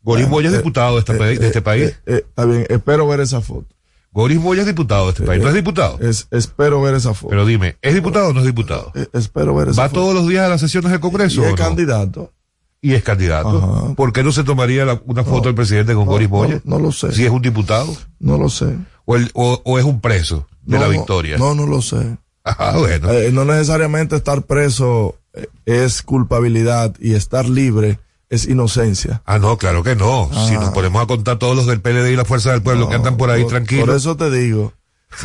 Goris 0.02 0.28
Moya 0.28 0.50
es 0.50 0.58
diputado 0.58 0.96
de 0.96 1.00
este, 1.00 1.14
país, 1.14 1.40
de 1.40 1.48
este 1.48 1.62
país. 1.62 2.00
está 2.06 2.46
bien, 2.46 2.66
espero 2.68 3.08
ver 3.08 3.20
esa 3.20 3.42
foto. 3.42 3.75
Goris 4.16 4.40
Moya 4.40 4.62
es 4.62 4.68
diputado 4.68 5.08
de 5.08 5.12
este 5.12 5.24
país, 5.24 5.44
¿no 5.44 5.50
es 5.50 5.56
diputado? 5.56 6.00
Es, 6.00 6.30
espero 6.32 6.82
ver 6.82 6.96
esa 6.96 7.14
foto. 7.14 7.32
Pero 7.32 7.46
dime, 7.46 7.76
¿es 7.82 7.94
diputado 7.94 8.30
o 8.30 8.34
no 8.34 8.40
es 8.40 8.46
diputado? 8.46 8.94
espero 9.12 9.54
ver 9.54 9.68
esa 9.68 9.82
¿Va 9.82 9.90
todos 9.90 10.16
los 10.16 10.26
días 10.26 10.46
a 10.46 10.48
las 10.48 10.62
sesiones 10.62 10.90
del 10.90 11.02
Congreso? 11.02 11.42
Y 11.42 11.48
es 11.48 11.56
candidato. 11.56 12.32
Y 12.80 12.94
es 12.94 13.04
candidato. 13.04 13.94
¿Por 13.98 14.14
qué 14.14 14.24
no 14.24 14.32
se 14.32 14.46
tomaría 14.46 15.02
una 15.06 15.26
foto 15.26 15.50
del 15.50 15.56
presidente 15.56 15.94
con 15.94 16.06
Goris 16.06 16.30
Moya? 16.30 16.62
No, 16.64 16.80
lo 16.80 16.94
sé. 16.94 17.12
Si 17.12 17.26
es 17.26 17.30
un 17.30 17.42
diputado. 17.42 17.94
No 18.20 18.38
lo 18.38 18.48
sé. 18.48 18.78
O, 19.04 19.62
o, 19.66 19.80
es 19.80 19.84
un 19.84 20.00
preso 20.00 20.48
de 20.62 20.80
la 20.80 20.88
victoria. 20.88 21.38
No, 21.38 21.54
no 21.54 21.68
lo 21.68 21.82
sé. 21.82 22.18
Ajá, 22.46 22.78
bueno. 22.78 23.12
Eh, 23.12 23.34
no 23.34 23.44
necesariamente 23.44 24.16
estar 24.16 24.44
preso 24.44 25.18
eh, 25.34 25.48
es 25.66 26.02
culpabilidad 26.04 26.96
y 27.02 27.16
estar 27.16 27.50
libre 27.50 28.00
es 28.30 28.48
inocencia. 28.48 29.22
Ah, 29.26 29.40
no, 29.40 29.58
claro 29.58 29.84
que 29.84 29.96
no. 29.96 30.30
Si 30.48 30.54
nos 30.54 30.70
ah. 30.70 30.74
ponemos 30.74 31.02
a 31.02 31.08
contar 31.08 31.38
todos 31.38 31.56
los 31.56 31.68
del 31.68 31.82
PLD 31.82 32.12
y 32.12 32.16
la 32.16 32.26
Fuerza 32.26 32.52
del 32.52 32.62
Pueblo 32.62 32.90
que 32.90 32.96
andan 32.96 33.18
por 33.18 33.30
ahí 33.30 33.46
tranquilos. 33.46 33.86
Por 33.86 33.96
eso 33.96 34.18
te 34.18 34.32
digo. 34.32 34.74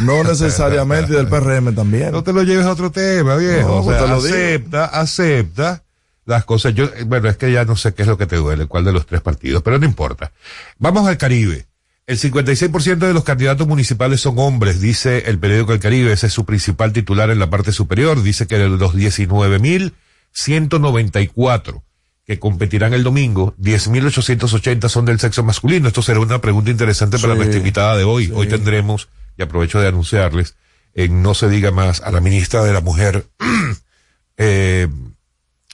No 0.00 0.22
necesariamente 0.28 1.12
y 1.12 1.16
del 1.16 1.28
PRM 1.28 1.74
también. 1.74 2.12
No 2.12 2.22
te 2.22 2.32
lo 2.32 2.42
lleves 2.42 2.66
a 2.66 2.72
otro 2.72 2.90
tema, 2.90 3.36
viejo. 3.36 3.84
Pues 3.84 4.00
acepta, 4.00 4.86
acepta 4.86 5.84
las 6.26 6.44
cosas. 6.44 6.74
Yo, 6.74 6.88
bueno, 7.06 7.28
es 7.28 7.36
que 7.36 7.52
ya 7.52 7.64
no 7.64 7.76
sé 7.76 7.94
qué 7.94 8.02
es 8.02 8.08
lo 8.08 8.18
que 8.18 8.26
te 8.26 8.36
duele, 8.36 8.66
cuál 8.66 8.84
de 8.84 8.92
los 8.92 9.06
tres 9.06 9.20
partidos, 9.20 9.62
pero 9.62 9.78
no 9.78 9.86
importa. 9.86 10.32
Vamos 10.78 11.08
al 11.08 11.18
Caribe. 11.18 11.66
El 12.06 12.18
56% 12.18 12.98
de 12.98 13.14
los 13.14 13.24
candidatos 13.24 13.68
municipales 13.68 14.20
son 14.20 14.38
hombres, 14.38 14.80
dice 14.80 15.24
el 15.26 15.38
periódico 15.38 15.72
El 15.72 15.80
Caribe. 15.80 16.12
Ese 16.12 16.26
es 16.26 16.32
su 16.32 16.44
principal 16.44 16.92
titular 16.92 17.30
en 17.30 17.38
la 17.38 17.50
parte 17.50 17.72
superior. 17.72 18.22
Dice 18.22 18.46
que 18.46 18.58
de 18.58 18.68
los 18.68 18.94
19.194 18.94 21.82
que 22.30 22.38
competirán 22.38 22.94
el 22.94 23.02
domingo, 23.02 23.56
10.880 23.58 24.88
son 24.88 25.04
del 25.04 25.18
sexo 25.18 25.42
masculino. 25.42 25.88
Esto 25.88 26.00
será 26.00 26.20
una 26.20 26.40
pregunta 26.40 26.70
interesante 26.70 27.18
para 27.18 27.34
nuestra 27.34 27.58
invitada 27.58 27.96
de 27.96 28.04
hoy. 28.04 28.30
Hoy 28.32 28.46
tendremos, 28.46 29.08
y 29.36 29.42
aprovecho 29.42 29.80
de 29.80 29.88
anunciarles, 29.88 30.54
en 30.94 31.22
No 31.22 31.34
se 31.34 31.48
diga 31.48 31.72
más, 31.72 32.02
a 32.02 32.12
la 32.12 32.20
ministra 32.20 32.62
de 32.62 32.72
la 32.72 32.82
Mujer, 32.82 33.26
eh, 34.36 34.86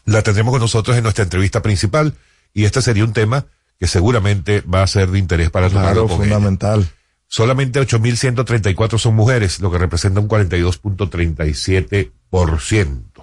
la 0.06 0.22
tendremos 0.22 0.50
con 0.50 0.62
nosotros 0.62 0.96
en 0.96 1.02
nuestra 1.02 1.24
entrevista 1.24 1.60
principal, 1.60 2.14
y 2.54 2.64
este 2.64 2.80
sería 2.80 3.04
un 3.04 3.12
tema 3.12 3.44
que 3.78 3.86
seguramente 3.86 4.62
va 4.62 4.82
a 4.82 4.86
ser 4.86 5.10
de 5.10 5.18
interés 5.18 5.50
para 5.50 5.68
claro, 5.68 6.08
fundamental. 6.08 6.88
Solamente 7.26 7.82
8.134 7.82 8.98
son 8.98 9.14
mujeres, 9.14 9.60
lo 9.60 9.70
que 9.70 9.76
representa 9.76 10.20
un 10.20 10.28
42.37%. 10.28 13.15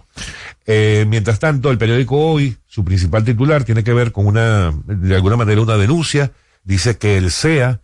Eh, 0.65 1.05
mientras 1.07 1.39
tanto, 1.39 1.71
el 1.71 1.77
periódico 1.77 2.17
Hoy, 2.17 2.57
su 2.67 2.83
principal 2.85 3.23
titular, 3.23 3.63
tiene 3.63 3.83
que 3.83 3.93
ver 3.93 4.11
con 4.11 4.27
una, 4.27 4.73
de 4.85 5.15
alguna 5.15 5.35
manera, 5.35 5.61
una 5.61 5.77
denuncia. 5.77 6.31
Dice 6.63 6.97
que 6.97 7.17
el 7.17 7.31
CEA 7.31 7.81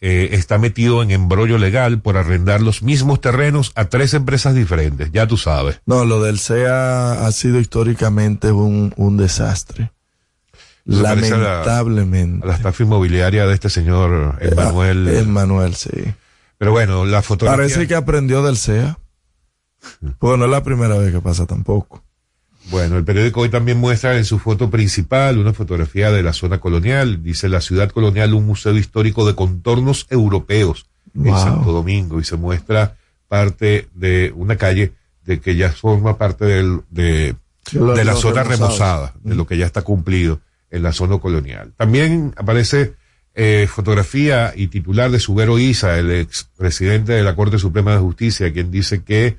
eh, 0.00 0.30
está 0.32 0.58
metido 0.58 1.02
en 1.02 1.10
embrollo 1.10 1.58
legal 1.58 2.00
por 2.00 2.16
arrendar 2.16 2.60
los 2.60 2.82
mismos 2.82 3.20
terrenos 3.20 3.72
a 3.74 3.86
tres 3.86 4.14
empresas 4.14 4.54
diferentes. 4.54 5.10
Ya 5.12 5.26
tú 5.26 5.36
sabes. 5.36 5.80
No, 5.86 6.04
lo 6.04 6.22
del 6.22 6.38
CEA 6.38 7.26
ha 7.26 7.32
sido 7.32 7.58
históricamente 7.58 8.52
un, 8.52 8.92
un 8.96 9.16
desastre. 9.16 9.92
Lamentablemente. 10.84 12.44
A 12.44 12.48
la, 12.48 12.56
estafa 12.56 12.82
inmobiliaria 12.82 13.46
de 13.46 13.54
este 13.54 13.70
señor 13.70 14.38
Emanuel. 14.40 15.08
Eh, 15.08 15.20
Emanuel, 15.20 15.74
sí. 15.74 15.90
Pero 16.58 16.72
bueno, 16.72 17.04
la 17.04 17.22
fotografía. 17.22 17.64
Parece 17.64 17.86
que 17.86 17.94
aprendió 17.94 18.42
del 18.42 18.56
CEA. 18.56 18.98
Pues 20.18 20.38
no 20.38 20.44
es 20.44 20.50
la 20.50 20.62
primera 20.62 20.96
vez 20.96 21.12
que 21.12 21.20
pasa 21.20 21.46
tampoco. 21.46 22.02
Bueno, 22.70 22.96
el 22.96 23.04
periódico 23.04 23.40
hoy 23.40 23.48
también 23.48 23.78
muestra 23.78 24.16
en 24.16 24.24
su 24.24 24.38
foto 24.38 24.70
principal 24.70 25.38
una 25.38 25.52
fotografía 25.52 26.10
de 26.12 26.22
la 26.22 26.32
zona 26.32 26.60
colonial. 26.60 27.22
Dice 27.22 27.48
la 27.48 27.60
ciudad 27.60 27.90
colonial, 27.90 28.34
un 28.34 28.46
museo 28.46 28.76
histórico 28.76 29.26
de 29.26 29.34
contornos 29.34 30.06
europeos 30.10 30.86
en 31.14 31.36
Santo 31.36 31.72
Domingo 31.72 32.20
y 32.20 32.24
se 32.24 32.36
muestra 32.36 32.96
parte 33.28 33.88
de 33.94 34.32
una 34.36 34.56
calle 34.56 34.92
de 35.24 35.40
que 35.40 35.56
ya 35.56 35.70
forma 35.70 36.18
parte 36.18 36.44
del, 36.44 36.80
de, 36.90 37.34
de 37.72 38.04
la 38.04 38.14
zona 38.14 38.44
remozada, 38.44 39.14
de 39.22 39.34
lo 39.34 39.46
que 39.46 39.58
ya 39.58 39.66
está 39.66 39.82
cumplido 39.82 40.40
en 40.70 40.82
la 40.82 40.92
zona 40.92 41.18
colonial. 41.18 41.72
También 41.76 42.32
aparece 42.36 42.94
eh, 43.34 43.66
fotografía 43.68 44.52
y 44.54 44.68
titular 44.68 45.10
de 45.10 45.18
Subero 45.18 45.58
Isa, 45.58 45.98
el 45.98 46.10
ex 46.10 46.48
presidente 46.56 47.12
de 47.12 47.22
la 47.22 47.34
Corte 47.34 47.58
Suprema 47.58 47.92
de 47.92 47.98
Justicia, 47.98 48.52
quien 48.52 48.70
dice 48.70 49.02
que 49.02 49.36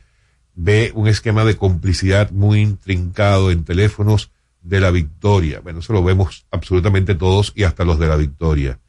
ve 0.56 0.92
un 0.96 1.08
esquema 1.08 1.46
de 1.46 1.56
complicidad 1.58 2.32
muy 2.32 2.62
intrincado 2.62 3.52
en 3.52 3.64
teléfonos 3.64 4.32
de 4.62 4.80
la 4.80 4.92
victoria. 4.92 5.60
Bueno, 5.60 5.80
eso 5.80 5.94
lo 5.94 6.04
vemos 6.04 6.46
absolutamente 6.52 7.16
todos 7.16 7.54
y 7.56 7.64
hasta 7.64 7.86
los 7.86 8.00
de 8.00 8.08
la 8.08 8.16
victoria. 8.16 8.80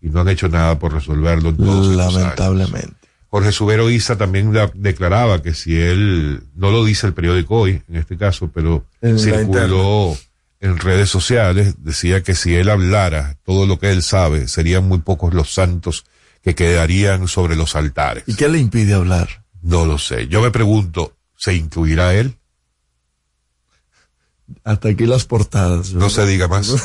Y 0.00 0.08
no 0.08 0.20
han 0.20 0.28
hecho 0.28 0.48
nada 0.48 0.78
por 0.78 0.92
resolverlo 0.92 1.50
en 1.50 1.56
todos 1.56 1.94
Lamentablemente. 1.94 2.94
Jorge 3.28 3.52
Subero 3.52 3.90
Isa 3.90 4.16
también 4.16 4.52
declaraba 4.74 5.42
que 5.42 5.52
si 5.52 5.78
él, 5.78 6.44
no 6.54 6.70
lo 6.70 6.84
dice 6.84 7.06
el 7.06 7.12
periódico 7.12 7.56
hoy, 7.56 7.82
en 7.88 7.96
este 7.96 8.16
caso, 8.16 8.50
pero 8.54 8.86
circuló 9.18 10.16
en 10.60 10.78
redes 10.78 11.10
sociales, 11.10 11.74
decía 11.78 12.22
que 12.22 12.34
si 12.34 12.54
él 12.54 12.70
hablara 12.70 13.36
todo 13.44 13.66
lo 13.66 13.78
que 13.78 13.90
él 13.90 14.02
sabe, 14.02 14.48
serían 14.48 14.88
muy 14.88 14.98
pocos 14.98 15.34
los 15.34 15.52
santos 15.52 16.04
que 16.42 16.54
quedarían 16.54 17.28
sobre 17.28 17.56
los 17.56 17.74
altares. 17.74 18.24
¿Y 18.26 18.34
qué 18.34 18.48
le 18.48 18.58
impide 18.58 18.94
hablar? 18.94 19.44
No 19.66 19.84
lo 19.84 19.98
sé. 19.98 20.28
Yo 20.28 20.40
me 20.40 20.52
pregunto, 20.52 21.16
¿se 21.36 21.52
incluirá 21.54 22.14
él? 22.14 22.36
Hasta 24.62 24.90
aquí 24.90 25.06
las 25.06 25.24
portadas. 25.24 25.92
No 25.92 26.08
se 26.08 26.24
diga 26.24 26.46
más. 26.46 26.72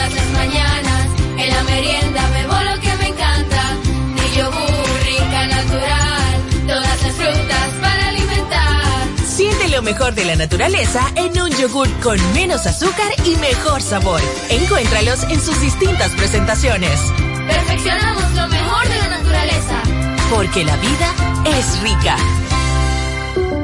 lo 9.81 9.85
mejor 9.85 10.13
de 10.13 10.25
la 10.25 10.35
naturaleza 10.35 11.01
en 11.15 11.41
un 11.41 11.49
yogur 11.49 11.89
con 12.01 12.19
menos 12.33 12.67
azúcar 12.67 13.11
y 13.25 13.35
mejor 13.37 13.81
sabor. 13.81 14.21
Encuéntralos 14.49 15.23
en 15.23 15.41
sus 15.41 15.59
distintas 15.59 16.11
presentaciones. 16.11 16.99
Perfeccionamos 17.47 18.31
lo 18.35 18.47
mejor 18.47 18.87
de 18.87 18.97
la 18.97 19.07
naturaleza. 19.17 19.81
Porque 20.29 20.63
la 20.63 20.77
vida 20.77 21.15
es 21.57 21.81
rica. 21.81 22.15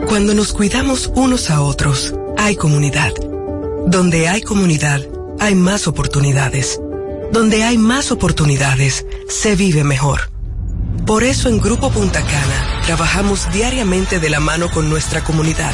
Cuando 0.07 0.33
nos 0.33 0.53
cuidamos 0.53 1.11
unos 1.13 1.51
a 1.51 1.61
otros, 1.61 2.15
hay 2.35 2.55
comunidad. 2.55 3.13
Donde 3.85 4.27
hay 4.27 4.41
comunidad, 4.41 5.01
hay 5.39 5.53
más 5.53 5.87
oportunidades. 5.87 6.81
Donde 7.31 7.63
hay 7.63 7.77
más 7.77 8.11
oportunidades, 8.11 9.05
se 9.29 9.55
vive 9.55 9.83
mejor. 9.83 10.31
Por 11.05 11.23
eso 11.23 11.47
en 11.47 11.59
Grupo 11.59 11.89
Punta 11.89 12.21
Cana 12.21 12.81
trabajamos 12.85 13.49
diariamente 13.53 14.19
de 14.19 14.29
la 14.29 14.39
mano 14.39 14.69
con 14.69 14.89
nuestra 14.89 15.23
comunidad, 15.23 15.73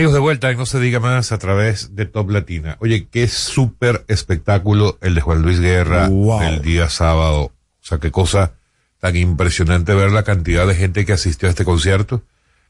Amigos 0.00 0.14
de 0.14 0.20
vuelta, 0.20 0.50
en 0.50 0.56
no 0.56 0.64
se 0.64 0.80
diga 0.80 0.98
más 0.98 1.30
a 1.30 1.36
través 1.36 1.94
de 1.94 2.06
Top 2.06 2.30
Latina. 2.30 2.78
Oye, 2.80 3.06
qué 3.10 3.28
súper 3.28 4.02
espectáculo 4.08 4.96
el 5.02 5.14
de 5.14 5.20
Juan 5.20 5.42
Luis 5.42 5.60
Guerra 5.60 6.08
Wow. 6.08 6.40
el 6.40 6.62
día 6.62 6.88
sábado. 6.88 7.42
O 7.42 7.52
sea, 7.82 7.98
qué 7.98 8.10
cosa 8.10 8.54
tan 8.98 9.14
impresionante 9.14 9.92
ver 9.92 10.10
la 10.10 10.22
cantidad 10.22 10.66
de 10.66 10.74
gente 10.74 11.04
que 11.04 11.12
asistió 11.12 11.48
a 11.48 11.50
este 11.50 11.66
concierto. 11.66 12.22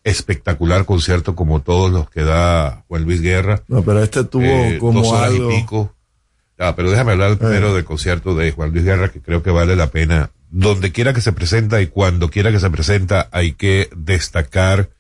Espectacular 0.02 0.84
concierto 0.86 1.36
como 1.36 1.60
todos 1.62 1.92
los 1.92 2.10
que 2.10 2.24
da 2.24 2.82
Juan 2.88 3.04
Luis 3.04 3.20
Guerra. 3.20 3.62
No, 3.68 3.84
pero 3.84 4.02
este 4.02 4.24
tuvo 4.24 4.42
Eh, 4.46 4.78
como 4.80 5.00
dos 5.00 5.12
horas 5.12 5.30
algo. 5.30 5.52
y 5.52 5.60
pico. 5.60 5.94
Ah, 6.58 6.74
pero 6.74 6.90
déjame 6.90 7.12
hablar 7.12 7.36
primero 7.38 7.72
del 7.72 7.84
concierto 7.84 8.34
de 8.34 8.50
Juan 8.50 8.72
Luis 8.72 8.82
Guerra, 8.84 9.12
que 9.12 9.22
creo 9.22 9.44
que 9.44 9.50
vale 9.52 9.76
la 9.76 9.92
pena. 9.92 10.32
Donde 10.50 10.90
quiera 10.90 11.14
que 11.14 11.20
se 11.20 11.30
presenta 11.32 11.80
y 11.80 11.86
cuando 11.86 12.28
quiera 12.28 12.50
que 12.50 12.58
se 12.58 12.70
presenta, 12.70 13.28
hay 13.30 13.52
que 13.52 13.88
destacar 13.94 14.90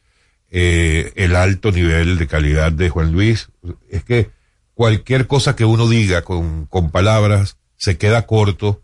eh, 0.50 1.12
el 1.16 1.36
alto 1.36 1.72
nivel 1.72 2.18
de 2.18 2.26
calidad 2.26 2.72
de 2.72 2.88
Juan 2.88 3.12
Luis. 3.12 3.48
Es 3.88 4.04
que 4.04 4.30
cualquier 4.74 5.26
cosa 5.26 5.56
que 5.56 5.64
uno 5.64 5.88
diga 5.88 6.22
con, 6.22 6.66
con 6.66 6.90
palabras 6.90 7.56
se 7.76 7.96
queda 7.98 8.26
corto 8.26 8.82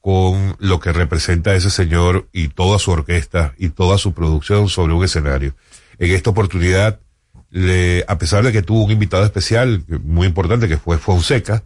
con 0.00 0.56
lo 0.58 0.80
que 0.80 0.92
representa 0.92 1.54
ese 1.54 1.70
señor 1.70 2.28
y 2.32 2.48
toda 2.48 2.78
su 2.78 2.90
orquesta 2.90 3.54
y 3.58 3.68
toda 3.70 3.98
su 3.98 4.14
producción 4.14 4.68
sobre 4.68 4.94
un 4.94 5.04
escenario. 5.04 5.54
En 5.98 6.10
esta 6.12 6.30
oportunidad, 6.30 7.00
le, 7.50 8.04
a 8.08 8.16
pesar 8.16 8.44
de 8.44 8.52
que 8.52 8.62
tuvo 8.62 8.84
un 8.84 8.92
invitado 8.92 9.24
especial 9.24 9.84
muy 10.02 10.26
importante 10.26 10.68
que 10.68 10.78
fue 10.78 10.96
Fonseca, 10.96 11.64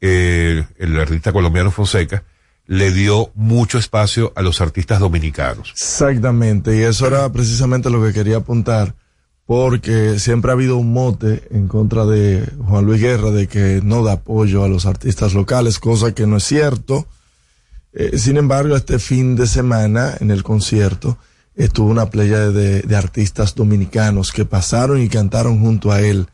eh, 0.00 0.64
el 0.78 1.00
artista 1.00 1.32
colombiano 1.32 1.70
Fonseca, 1.70 2.22
le 2.66 2.92
dio 2.92 3.30
mucho 3.34 3.78
espacio 3.78 4.32
a 4.36 4.42
los 4.42 4.60
artistas 4.60 5.00
dominicanos. 5.00 5.70
Exactamente, 5.72 6.76
y 6.76 6.80
eso 6.80 7.06
era 7.06 7.30
precisamente 7.30 7.90
lo 7.90 8.02
que 8.02 8.12
quería 8.12 8.38
apuntar, 8.38 8.94
porque 9.46 10.18
siempre 10.18 10.50
ha 10.50 10.54
habido 10.54 10.76
un 10.76 10.92
mote 10.92 11.46
en 11.50 11.68
contra 11.68 12.06
de 12.06 12.48
Juan 12.66 12.86
Luis 12.86 13.00
Guerra 13.00 13.30
de 13.30 13.46
que 13.46 13.80
no 13.82 14.02
da 14.02 14.12
apoyo 14.12 14.64
a 14.64 14.68
los 14.68 14.86
artistas 14.86 15.34
locales, 15.34 15.78
cosa 15.78 16.14
que 16.14 16.26
no 16.26 16.38
es 16.38 16.44
cierto. 16.44 17.06
Eh, 17.92 18.18
sin 18.18 18.38
embargo, 18.38 18.74
este 18.74 18.98
fin 18.98 19.36
de 19.36 19.46
semana 19.46 20.14
en 20.20 20.30
el 20.30 20.42
concierto 20.42 21.18
estuvo 21.54 21.88
una 21.88 22.06
playa 22.06 22.50
de, 22.50 22.80
de 22.80 22.96
artistas 22.96 23.54
dominicanos 23.54 24.32
que 24.32 24.44
pasaron 24.44 25.00
y 25.00 25.08
cantaron 25.08 25.60
junto 25.60 25.92
a 25.92 26.00
él 26.00 26.26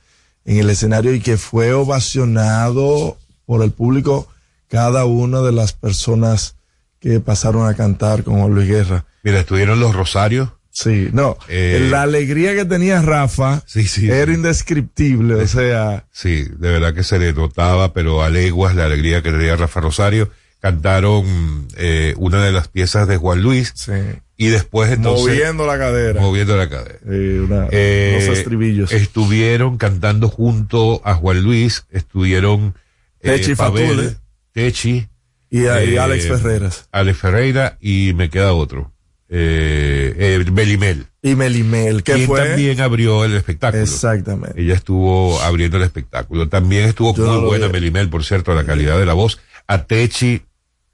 en 0.44 0.58
el 0.58 0.70
escenario 0.70 1.12
y 1.12 1.20
que 1.20 1.36
fue 1.36 1.72
ovacionado 1.72 3.18
por 3.44 3.62
el 3.62 3.72
público 3.72 4.28
cada 4.70 5.04
una 5.04 5.40
de 5.42 5.52
las 5.52 5.72
personas 5.74 6.56
que 7.00 7.20
pasaron 7.20 7.66
a 7.68 7.74
cantar 7.74 8.22
con 8.24 8.38
Juan 8.38 8.54
Luis 8.54 8.68
Guerra. 8.68 9.04
Mira, 9.22 9.40
estuvieron 9.40 9.80
los 9.80 9.94
Rosarios. 9.94 10.50
Sí, 10.72 11.08
no, 11.12 11.36
Eh, 11.48 11.88
la 11.90 12.02
alegría 12.02 12.54
que 12.54 12.64
tenía 12.64 13.02
Rafa 13.02 13.62
Sí, 13.66 13.88
sí, 13.88 14.08
era 14.08 14.26
sí. 14.26 14.32
indescriptible, 14.34 15.34
o 15.34 15.46
sea, 15.48 16.06
Sí, 16.12 16.44
de 16.44 16.70
verdad 16.70 16.94
que 16.94 17.02
se 17.02 17.18
le 17.18 17.32
notaba, 17.32 17.92
pero 17.92 18.22
a 18.22 18.30
leguas 18.30 18.76
la 18.76 18.84
alegría 18.84 19.20
que 19.20 19.32
tenía 19.32 19.56
Rafa 19.56 19.80
Rosario. 19.80 20.30
Cantaron 20.60 21.66
eh, 21.76 22.14
una 22.18 22.44
de 22.44 22.52
las 22.52 22.68
piezas 22.68 23.08
de 23.08 23.16
Juan 23.16 23.42
Luis 23.42 23.72
sí, 23.74 23.92
y 24.36 24.48
después 24.48 24.92
entonces 24.92 25.26
moviendo 25.26 25.66
la 25.66 25.78
cadera, 25.78 26.20
moviendo 26.20 26.56
la 26.56 26.68
cadera. 26.68 26.98
Una- 27.02 27.66
Eh, 27.72 28.20
unos 28.24 28.38
estribillos. 28.38 28.92
Estuvieron 28.92 29.76
cantando 29.78 30.28
junto 30.28 31.00
a 31.04 31.14
Juan 31.14 31.42
Luis, 31.42 31.86
estuvieron 31.90 32.74
Techi 33.20 33.54
Fatule. 33.56 34.16
Techi, 34.52 35.08
y, 35.50 35.64
eh, 35.64 35.98
Alex 35.98 36.28
Ferreras 36.28 36.88
Alex 36.92 37.18
Ferreira 37.18 37.76
y 37.80 38.12
me 38.14 38.30
queda 38.30 38.52
otro, 38.52 38.92
eh, 39.28 40.14
eh, 40.16 40.44
Belimel, 40.50 41.06
y 41.22 41.34
Melimel, 41.34 42.02
que 42.02 42.26
fue 42.26 42.40
también 42.40 42.80
abrió 42.80 43.24
el 43.24 43.34
espectáculo. 43.34 43.82
exactamente. 43.82 44.60
Ella 44.60 44.74
estuvo 44.74 45.40
abriendo 45.42 45.76
el 45.76 45.82
espectáculo. 45.82 46.48
También 46.48 46.86
estuvo 46.88 47.14
Yo 47.14 47.26
muy 47.40 47.46
buena 47.48 47.66
vi. 47.66 47.72
Melimel, 47.74 48.08
por 48.08 48.24
cierto, 48.24 48.54
la 48.54 48.64
calidad 48.64 48.98
de 48.98 49.04
la 49.06 49.12
voz. 49.12 49.38
A 49.66 49.84
Techi 49.84 50.42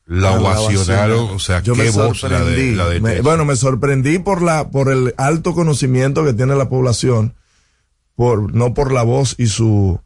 la 0.06 0.32
la 0.32 0.40
ovacionaron, 0.40 1.30
o 1.30 1.38
sea, 1.38 1.62
Yo 1.62 1.74
qué 1.74 1.84
me 1.84 1.90
voz 1.90 2.22
la 2.24 2.44
de, 2.44 2.72
la 2.76 2.88
de 2.88 3.00
Me- 3.00 3.10
Techi. 3.10 3.22
bueno, 3.22 3.44
me 3.44 3.56
sorprendí 3.56 4.18
por 4.18 4.42
la 4.42 4.68
por 4.70 4.90
el 4.90 5.14
alto 5.16 5.54
conocimiento 5.54 6.24
que 6.24 6.32
tiene 6.32 6.54
la 6.56 6.68
población, 6.68 7.34
por 8.16 8.54
no 8.54 8.74
por 8.74 8.92
la 8.92 9.02
voz 9.02 9.34
y 9.38 9.46
su 9.46 10.00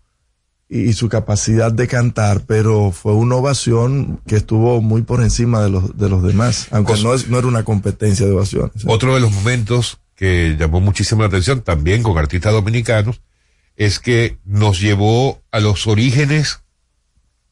y, 0.71 0.83
y 0.89 0.93
su 0.95 1.09
capacidad 1.09 1.73
de 1.73 1.87
cantar, 1.89 2.43
pero 2.47 2.93
fue 2.93 3.13
una 3.13 3.35
ovación 3.35 4.21
que 4.27 4.37
estuvo 4.37 4.81
muy 4.81 5.03
por 5.03 5.21
encima 5.21 5.61
de 5.63 5.69
los 5.71 5.99
de 5.99 6.09
los 6.09 6.23
demás, 6.23 6.69
aunque 6.71 6.93
Cos- 6.95 7.03
no 7.03 7.13
es 7.15 7.29
no 7.29 7.39
era 7.39 7.49
una 7.49 7.65
competencia 7.65 8.25
de 8.25 8.33
ovaciones. 8.33 8.85
Otro 8.87 9.15
de 9.15 9.21
los 9.21 9.33
momentos 9.33 9.99
que 10.15 10.57
llamó 10.59 10.81
muchísimo 10.81 11.23
la 11.23 11.29
atención, 11.29 11.63
también 11.63 12.03
con 12.03 12.17
artistas 12.19 12.53
dominicanos, 12.53 13.21
es 13.77 13.99
que 13.99 14.39
nos 14.45 14.81
llevó 14.81 15.43
a 15.51 15.61
los 15.61 15.87
orígenes 15.87 16.61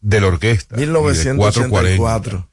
de 0.01 0.21
la 0.21 0.27
orquesta. 0.29 0.77
y 0.77 0.85
de 0.87 0.93
440, 0.93 1.33
1984. 1.33 2.49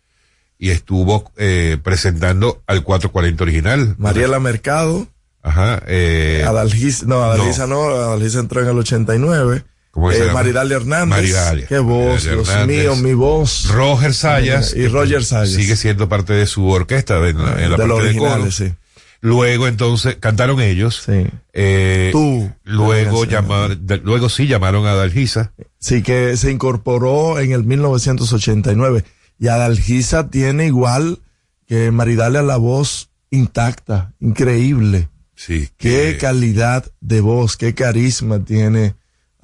Y 0.58 0.69
estuvo 0.69 1.32
eh, 1.36 1.78
presentando 1.84 2.63
al 2.65 2.82
440 2.84 3.43
original. 3.43 3.95
Mariela 3.97 4.39
Mercado, 4.39 5.06
Ajá. 5.43 5.84
Eh, 5.86 6.43
Adalgisa, 6.47 7.06
no, 7.06 7.21
Adalgisa 7.21 7.67
no, 7.67 7.84
Adalgisa 7.89 8.39
entró 8.39 8.62
en 8.62 8.69
el 8.69 8.78
89. 8.80 9.63
¿Cómo 9.95 10.12
Eh? 10.12 10.29
Maridalia 10.34 10.75
Hernández. 10.75 11.08
Maridalia. 11.10 11.67
Qué 11.67 11.79
voz, 11.79 12.25
Maridalia 12.25 12.31
Dios 12.34 12.49
Hernández. 12.49 12.77
mío, 12.84 12.95
mi 12.97 13.13
voz. 13.13 13.69
Roger 13.71 14.13
Sayas. 14.13 14.75
Y 14.75 14.88
Roger 14.89 15.23
Sayas. 15.23 15.51
Sigue 15.51 15.77
siendo 15.77 16.10
parte 16.10 16.34
de 16.34 16.45
su 16.47 16.67
orquesta 16.69 17.15
en 17.27 17.38
la, 17.41 17.63
en 17.63 17.71
la 17.71 17.77
de 17.77 17.88
los 17.88 17.97
parte 17.97 18.13
de 18.13 18.17
coro. 18.19 18.31
originales, 18.34 18.55
sí. 18.55 18.73
Luego 19.21 19.67
entonces 19.69 20.17
cantaron 20.19 20.60
ellos. 20.60 21.01
Sí. 21.05 21.25
Eh, 21.53 22.10
Tú. 22.12 22.51
Luego 22.65 23.23
Sí. 23.23 23.31
llamaron, 23.31 23.88
de- 23.88 23.97
luego 23.99 24.27
sí 24.27 24.47
llamaron 24.47 24.86
a 24.86 24.95
Dalgisa. 24.95 25.53
Sí, 25.79 26.03
que 26.03 26.36
se 26.36 26.51
incorporó 26.51 27.39
en 27.39 27.53
el 27.53 27.63
1989. 27.63 29.05
Y 29.39 29.47
Adalgisa 29.47 30.29
tiene 30.29 30.65
igual 30.67 31.19
que 31.67 31.89
Maridalia 31.91 32.41
la 32.41 32.58
voz 32.58 33.10
intacta, 33.31 34.13
increíble. 34.19 35.08
Sí. 35.36 35.69
Qué 35.77 36.12
que- 36.12 36.17
calidad 36.19 36.86
de 36.99 37.21
voz, 37.21 37.55
qué 37.55 37.73
carisma 37.73 38.43
tiene 38.43 38.95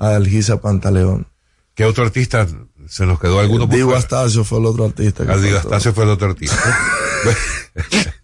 Adalgisa 0.02 0.60
Pantaleón. 0.62 1.28
¿Qué 1.76 1.86
otro 1.86 2.04
artista 2.04 2.48
se 2.88 3.06
nos 3.06 3.20
quedó 3.20 3.40
alguno 3.40 3.68
por 3.70 3.80
fuera? 3.80 4.00
Astacio 4.00 4.44
fue 4.44 4.60
el 4.60 4.66
otro 4.66 4.86
artista. 4.86 5.24
Ah. 5.28 5.58
Astacio 5.58 5.94
fue 5.94 6.04
el 6.04 6.10
otro 6.10 6.30
artista. 6.30 6.58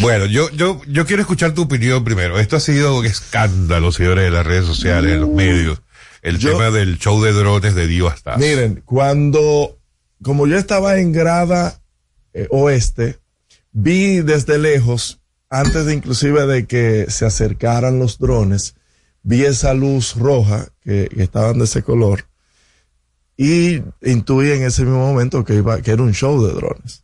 Bueno, 0.00 0.26
yo, 0.26 0.48
yo, 0.50 0.80
yo 0.86 1.06
quiero 1.06 1.22
escuchar 1.22 1.52
tu 1.54 1.62
opinión 1.62 2.04
primero. 2.04 2.38
Esto 2.38 2.54
ha 2.56 2.60
sido 2.60 2.96
un 2.96 3.04
escándalo, 3.04 3.90
señores, 3.90 4.24
de 4.24 4.30
las 4.30 4.46
redes 4.46 4.64
sociales, 4.64 5.12
en 5.14 5.20
los 5.22 5.30
medios. 5.30 5.82
El 6.22 6.38
Yo- 6.38 6.52
tema 6.52 6.70
del 6.70 6.98
show 6.98 7.20
de 7.22 7.32
drones 7.32 7.74
de 7.74 7.86
Dio 7.88 8.06
hasta. 8.08 8.36
Miren, 8.36 8.82
cuando, 8.84 9.76
como 10.22 10.46
yo 10.46 10.56
estaba 10.56 10.98
en 10.98 11.12
grada 11.12 11.80
eh, 12.32 12.46
oeste, 12.50 13.18
vi 13.72 14.20
desde 14.20 14.58
lejos, 14.58 15.20
antes 15.50 15.84
de 15.86 15.94
inclusive 15.94 16.46
de 16.46 16.66
que 16.66 17.06
se 17.08 17.26
acercaran 17.26 17.98
los 17.98 18.18
drones, 18.18 18.76
vi 19.28 19.44
esa 19.44 19.74
luz 19.74 20.14
roja 20.16 20.68
que, 20.82 21.08
que 21.14 21.22
estaban 21.22 21.58
de 21.58 21.64
ese 21.66 21.82
color 21.82 22.24
y 23.36 23.82
intuí 24.02 24.50
en 24.52 24.62
ese 24.62 24.82
mismo 24.84 25.00
momento 25.06 25.44
que 25.44 25.54
iba, 25.54 25.80
que 25.82 25.90
era 25.90 26.02
un 26.02 26.12
show 26.14 26.42
de 26.44 26.54
drones. 26.54 27.02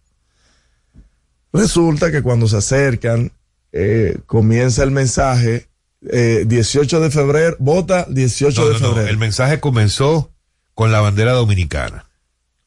Resulta 1.53 2.11
que 2.11 2.23
cuando 2.23 2.49
se 2.49 2.57
acercan, 2.57 3.31
eh, 3.73 4.19
comienza 4.27 4.83
el 4.83 4.91
mensaje, 4.91 5.69
eh, 6.11 6.45
18 6.47 7.01
de 7.01 7.11
febrero, 7.11 7.57
vota 7.61 8.07
18 8.09 8.61
No, 8.61 8.67
de 8.69 8.73
no, 8.75 8.81
no, 8.81 8.87
febrero. 8.89 9.09
El 9.11 9.19
mensaje 9.19 9.61
comenzó 9.61 10.31
con 10.75 10.91
la 10.91 11.01
bandera 11.01 11.33
dominicana. 11.33 12.07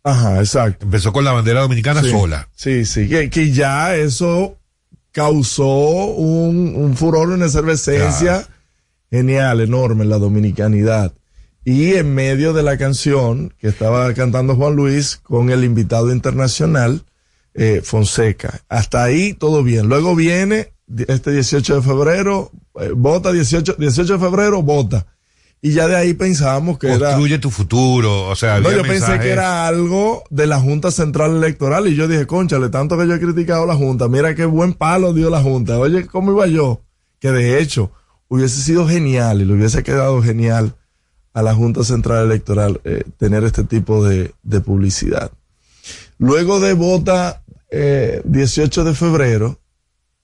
Ajá, 0.04 0.39
exacto. 0.39 0.86
Empezó 0.86 1.12
con 1.12 1.26
la 1.26 1.34
bandera 1.34 1.62
dominicana 1.62 2.02
Sí. 2.02 2.12
sola. 2.12 2.48
Sí, 2.56 2.86
sí, 2.86 3.10
que, 3.10 3.30
que 3.30 3.52
ya 3.52 3.96
eso 3.96 4.56
causó 5.12 5.67
un, 5.67 6.74
un 6.76 6.96
furor, 6.96 7.30
una 7.30 7.48
efervescencia 7.48 8.34
Claro. 8.43 8.57
Genial, 9.10 9.62
enorme 9.62 10.04
en 10.04 10.10
la 10.10 10.17
dominicanidad. 10.17 11.13
Y 11.63 11.96
en 11.96 12.13
medio 12.15 12.54
de 12.54 12.63
la 12.63 12.78
canción 12.78 13.54
que 13.60 13.67
estaba 13.67 14.13
cantando 14.13 14.56
Juan 14.56 14.76
Luis 14.76 15.17
con 15.17 15.50
el 15.50 15.63
invitado 15.65 16.13
internacional, 16.13 17.04
eh, 17.54 17.82
Fonseca. 17.84 18.62
Hasta 18.70 19.04
ahí 19.04 19.34
todo 19.34 19.63
bien. 19.63 19.89
Luego 19.89 20.15
viene 20.15 20.74
este 21.08 21.32
18 21.32 21.76
de 21.76 21.82
febrero, 21.82 22.52
eh, 22.80 22.91
vota 22.96 23.34
18, 23.34 23.76
18 23.78 24.13
de 24.13 24.20
febrero, 24.20 24.62
vota. 24.62 25.08
Y 25.62 25.72
ya 25.72 25.88
de 25.88 25.96
ahí 25.96 26.13
pensábamos 26.13 26.78
que 26.78 26.88
era... 26.88 27.10
Construye 27.10 27.39
tu 27.39 27.50
futuro. 27.50 28.30
O 28.30 28.36
sea, 28.36 28.60
No, 28.60 28.72
yo 28.72 28.84
pensé 28.84 29.20
que 29.20 29.32
era 29.32 29.67
algo 29.67 30.24
de 30.30 30.46
la 30.46 30.60
Junta 30.60 30.91
Central 30.91 31.36
Electoral 31.36 31.88
y 31.88 31.96
yo 31.96 32.08
dije, 32.08 32.28
conchale, 32.28 32.70
tanto 32.70 32.98
que 32.98 33.08
yo 33.08 33.15
he 33.15 33.20
criticado 33.20 33.63
a 33.63 33.67
la 33.67 33.76
Junta, 33.76 34.08
mira 34.08 34.36
qué 34.36 34.46
buen 34.46 34.74
palo 34.74 35.13
dio 35.13 35.30
la 35.30 35.41
Junta. 35.41 35.80
Oye, 35.80 36.06
¿cómo 36.06 36.32
iba 36.32 36.46
yo? 36.46 36.82
Que 37.20 37.32
de 37.32 37.60
hecho 37.60 37.91
hubiese 38.30 38.62
sido 38.62 38.88
genial 38.88 39.42
y 39.42 39.46
le 39.46 39.54
hubiese 39.54 39.84
quedado 39.84 40.22
genial 40.22 40.76
a 41.34 41.42
la 41.42 41.54
Junta 41.54 41.84
Central 41.84 42.26
Electoral 42.26 42.82
eh, 42.84 43.04
tener 43.18 43.44
este 43.44 43.63
tipo 43.63 44.04
de, 44.04 44.34
publicidad. 44.66 45.32
Luego 46.18 46.60
de 46.60 46.74
vota 46.74 47.44
eh, 47.70 48.22
18 48.26 48.84
de 48.84 48.94
febrero, 48.96 49.60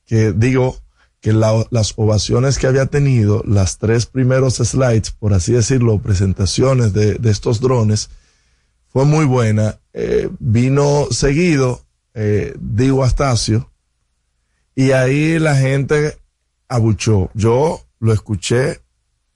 que 0.05 0.31
digo 0.31 0.77
que 1.21 1.31
la- 1.33 1.65
las 1.69 1.93
ovaciones 1.97 2.57
que 2.57 2.67
había 2.67 2.87
tenido, 2.87 3.43
las 3.45 3.77
tres 3.77 4.05
primeros 4.07 4.55
slides, 4.55 5.11
por 5.11 5.33
así 5.33 5.53
decirlo, 5.53 5.99
presentaciones 5.99 6.93
de, 6.93 7.19
estos 7.29 7.61
drones, 7.61 8.09
fue 8.89 9.05
muy 9.05 9.25
buena. 9.25 9.79
Eh, 9.93 10.29
vino 10.39 11.07
seguido, 11.11 11.85
eh, 12.15 12.53
Diego 12.59 13.03
Astacio, 13.03 13.69
y 14.75 14.91
ahí 14.91 15.37
la 15.39 15.55
gente 15.55 16.17
abuchó. 16.67 17.29
Yo 17.35 17.85
lo 18.03 18.11
escuché, 18.13 18.81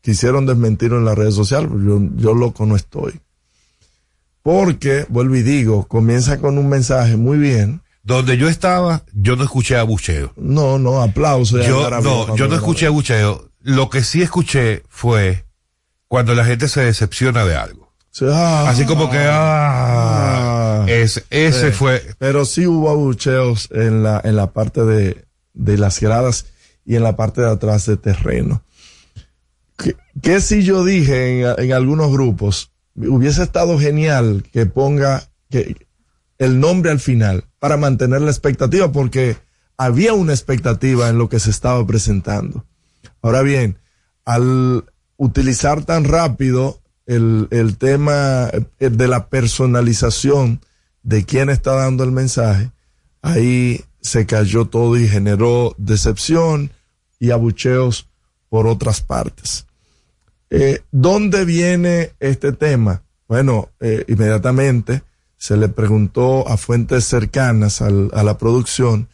quisieron 0.01 0.45
desmentirlo 0.45 0.97
en 0.97 1.05
las 1.05 1.17
redes 1.17 1.35
sociales, 1.35 1.69
pero 1.71 1.83
yo, 1.99 2.09
yo 2.15 2.33
loco 2.33 2.65
no 2.65 2.75
estoy. 2.75 3.19
Porque, 4.43 5.05
vuelvo 5.09 5.35
y 5.35 5.41
digo, 5.43 5.87
comienza 5.87 6.37
con 6.39 6.57
un 6.57 6.69
mensaje 6.69 7.17
muy 7.17 7.37
bien. 7.37 7.81
Donde 8.03 8.37
yo 8.37 8.47
estaba, 8.47 9.03
yo 9.13 9.35
no 9.35 9.43
escuché 9.43 9.75
abucheo. 9.75 10.31
No, 10.37 10.79
no, 10.79 11.01
aplauso. 11.01 11.61
Yo, 11.61 11.89
no, 12.01 12.35
yo 12.37 12.47
no 12.47 12.55
escuché 12.55 12.85
abucheo. 12.85 13.49
Lo 13.61 13.89
que 13.89 14.03
sí 14.03 14.21
escuché 14.21 14.83
fue 14.87 15.45
cuando 16.07 16.33
la 16.33 16.45
gente 16.45 16.69
se 16.69 16.81
decepciona 16.81 17.43
de 17.43 17.57
algo. 17.57 17.91
Sí, 18.11 18.25
ah, 18.31 18.65
Así 18.69 18.85
como 18.85 19.09
que, 19.09 19.17
ah, 19.19 20.83
ah. 20.83 20.85
es- 20.87 21.23
ese 21.29 21.71
Sí. 21.71 21.75
fue, 21.77 22.01
Pero 22.17 22.45
sí 22.45 22.65
hubo 22.65 22.89
abucheos 22.89 23.67
en 23.71 24.03
la, 24.03 24.21
en 24.23 24.37
la 24.37 24.53
parte 24.53 24.85
de, 24.85 25.25
de 25.53 25.77
las 25.77 25.99
gradas 25.99 26.45
y 26.87 26.95
en 26.95 27.03
la 27.03 27.17
parte 27.17 27.41
de 27.41 27.51
atrás 27.51 27.85
de 27.85 27.97
terreno. 27.97 28.63
Que, 29.77 29.95
que 30.21 30.39
si 30.39 30.63
yo 30.63 30.85
dije 30.85 31.41
en, 31.41 31.65
en 31.65 31.73
algunos 31.73 32.11
grupos, 32.11 32.71
hubiese 32.95 33.43
estado 33.43 33.77
genial 33.77 34.43
que 34.51 34.65
ponga 34.65 35.29
que 35.49 35.75
el 36.39 36.59
nombre 36.59 36.89
al 36.89 36.99
final 36.99 37.43
para 37.59 37.77
mantener 37.77 38.21
la 38.21 38.31
expectativa, 38.31 38.91
porque 38.91 39.37
había 39.77 40.13
una 40.13 40.33
expectativa 40.33 41.09
en 41.09 41.17
lo 41.17 41.27
que 41.27 41.39
se 41.39 41.49
estaba 41.49 41.85
presentando. 41.85 42.65
Ahora 43.21 43.41
bien, 43.41 43.77
al 44.23 44.85
utilizar 45.17 45.83
tan 45.83 46.05
rápido 46.05 46.79
el, 47.05 47.47
el 47.51 47.77
tema 47.77 48.49
eh, 48.79 48.89
de 48.89 49.07
la 49.07 49.27
personalización 49.27 50.61
de 51.03 51.25
quién 51.25 51.49
está 51.49 51.73
dando 51.73 52.05
el 52.05 52.11
mensaje, 52.11 52.71
ahí 53.21 53.83
se 54.01 54.25
cayó 54.25 54.65
todo 54.65 54.97
y 54.97 55.07
generó 55.07 55.75
decepción 55.77 56.71
y 57.19 57.31
abucheos 57.31 58.07
por 58.49 58.67
otras 58.67 59.01
partes. 59.01 59.65
Eh, 60.49 60.81
¿Dónde 60.91 61.43
viene 61.45 62.11
este 62.19 62.51
tema? 62.53 63.03
Bueno, 63.27 63.69
eh, 63.79 64.05
inmediatamente 64.07 65.03
se 65.37 65.57
le 65.57 65.67
preguntó 65.67 66.47
a 66.47 66.57
fuentes 66.57 67.03
cercanas 67.05 67.81
al- 67.81 68.09
a 68.13 68.23
la 68.23 68.37
producción 68.37 69.09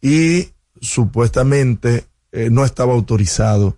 y 0.00 0.50
supuestamente 0.80 2.04
eh, 2.32 2.50
no 2.50 2.64
estaba 2.64 2.92
autorizado 2.92 3.76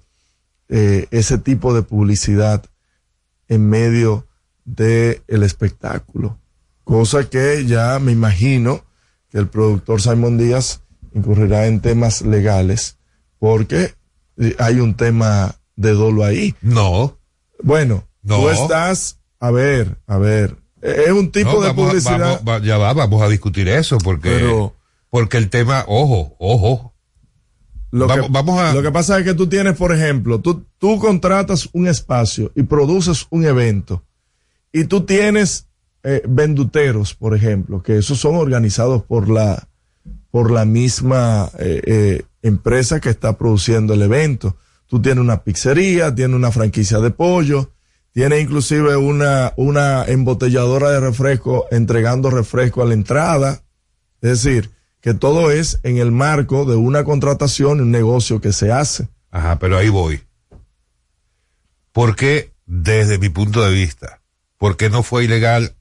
ese 0.70 1.38
tipo 1.38 1.72
de 1.72 1.80
publicidad 1.80 2.62
en 3.48 3.70
medio 3.70 4.26
del 4.66 5.22
el 5.26 5.42
espectáculo. 5.42 6.36
Cosa 6.84 7.30
que 7.30 7.64
ya 7.64 7.98
me 8.00 8.12
imagino 8.12 8.84
que 9.30 9.38
el 9.38 9.48
productor 9.48 10.02
Simon 10.02 10.36
Díaz 10.36 10.82
incurrirá 11.14 11.66
en 11.68 11.80
temas 11.80 12.20
legales 12.20 12.97
porque 13.38 13.94
hay 14.58 14.80
un 14.80 14.94
tema 14.94 15.54
de 15.76 15.92
dolo 15.92 16.24
ahí. 16.24 16.54
no, 16.62 17.16
Bueno, 17.62 18.06
No. 18.22 18.36
tú 18.40 18.50
estás, 18.50 19.18
a 19.40 19.50
ver, 19.50 19.96
a 20.06 20.16
ver, 20.18 20.56
es 20.80 21.10
un 21.10 21.32
tipo 21.32 21.54
no, 21.54 21.60
de 21.60 21.68
vamos 21.68 21.84
a- 21.86 21.88
publicidad. 21.88 22.40
vamos- 22.44 22.62
ya 22.66 22.78
va, 22.78 22.92
vamos 22.92 23.20
a 23.20 23.28
discutir 23.28 23.68
eso 23.68 23.98
porque, 23.98 24.30
Pero- 24.30 24.76
porque 25.10 25.38
el 25.38 25.48
tema, 25.50 25.84
ojo, 25.88 26.36
ojo, 26.38 26.94
Lo, 27.90 28.06
Vamos- 28.06 28.26
que, 28.26 28.32
vamos 28.32 28.60
a- 28.60 28.74
lo 28.74 28.82
que 28.82 28.92
pasa 28.92 29.18
es 29.18 29.24
que 29.24 29.32
tú 29.32 29.48
tienes, 29.48 29.74
por 29.74 29.94
ejemplo, 29.94 30.40
tú, 30.40 30.66
tú 30.76 30.98
contratas 30.98 31.70
un 31.72 31.88
espacio 31.88 32.52
y 32.54 32.62
produces 32.64 33.26
un 33.30 33.46
evento 33.46 34.04
y 34.72 34.84
tú 34.84 35.06
tienes 35.06 35.64
eh, 36.04 36.22
venduteros, 36.28 37.14
por 37.14 37.34
ejemplo, 37.34 37.82
que 37.82 37.96
esos 37.98 38.18
son 38.20 38.36
organizados 38.36 39.02
por 39.04 39.28
la, 39.30 39.66
por 40.30 40.50
la 40.50 40.64
misma 40.66 41.50
eh, 41.58 41.80
eh, 41.86 42.22
empresa 42.42 43.00
que 43.00 43.10
está 43.10 43.36
produciendo 43.36 43.94
el 43.94 44.02
evento. 44.02 44.56
Tú 44.86 45.00
tienes 45.02 45.22
una 45.22 45.42
pizzería, 45.42 46.14
tienes 46.14 46.36
una 46.36 46.50
franquicia 46.50 46.98
de 46.98 47.10
pollo, 47.10 47.72
tienes 48.12 48.42
inclusive 48.42 48.96
una, 48.96 49.52
una 49.56 50.04
embotelladora 50.04 50.90
de 50.90 51.00
refresco 51.00 51.66
entregando 51.70 52.30
refresco 52.30 52.82
a 52.82 52.86
la 52.86 52.94
entrada. 52.94 53.62
Es 54.20 54.42
decir, 54.42 54.70
que 55.00 55.14
todo 55.14 55.50
es 55.50 55.80
en 55.82 55.98
el 55.98 56.10
marco 56.10 56.64
de 56.64 56.76
una 56.76 57.04
contratación 57.04 57.80
un 57.80 57.90
negocio 57.90 58.40
que 58.40 58.52
se 58.52 58.72
hace. 58.72 59.08
Ajá, 59.30 59.58
pero 59.58 59.76
ahí 59.76 59.88
voy. 59.88 60.22
Porque, 61.92 62.52
desde 62.66 63.18
mi 63.18 63.28
punto 63.28 63.62
de 63.62 63.72
vista, 63.72 64.20
porque 64.56 64.90
no 64.90 65.02
fue 65.02 65.24
ilegal 65.24 65.74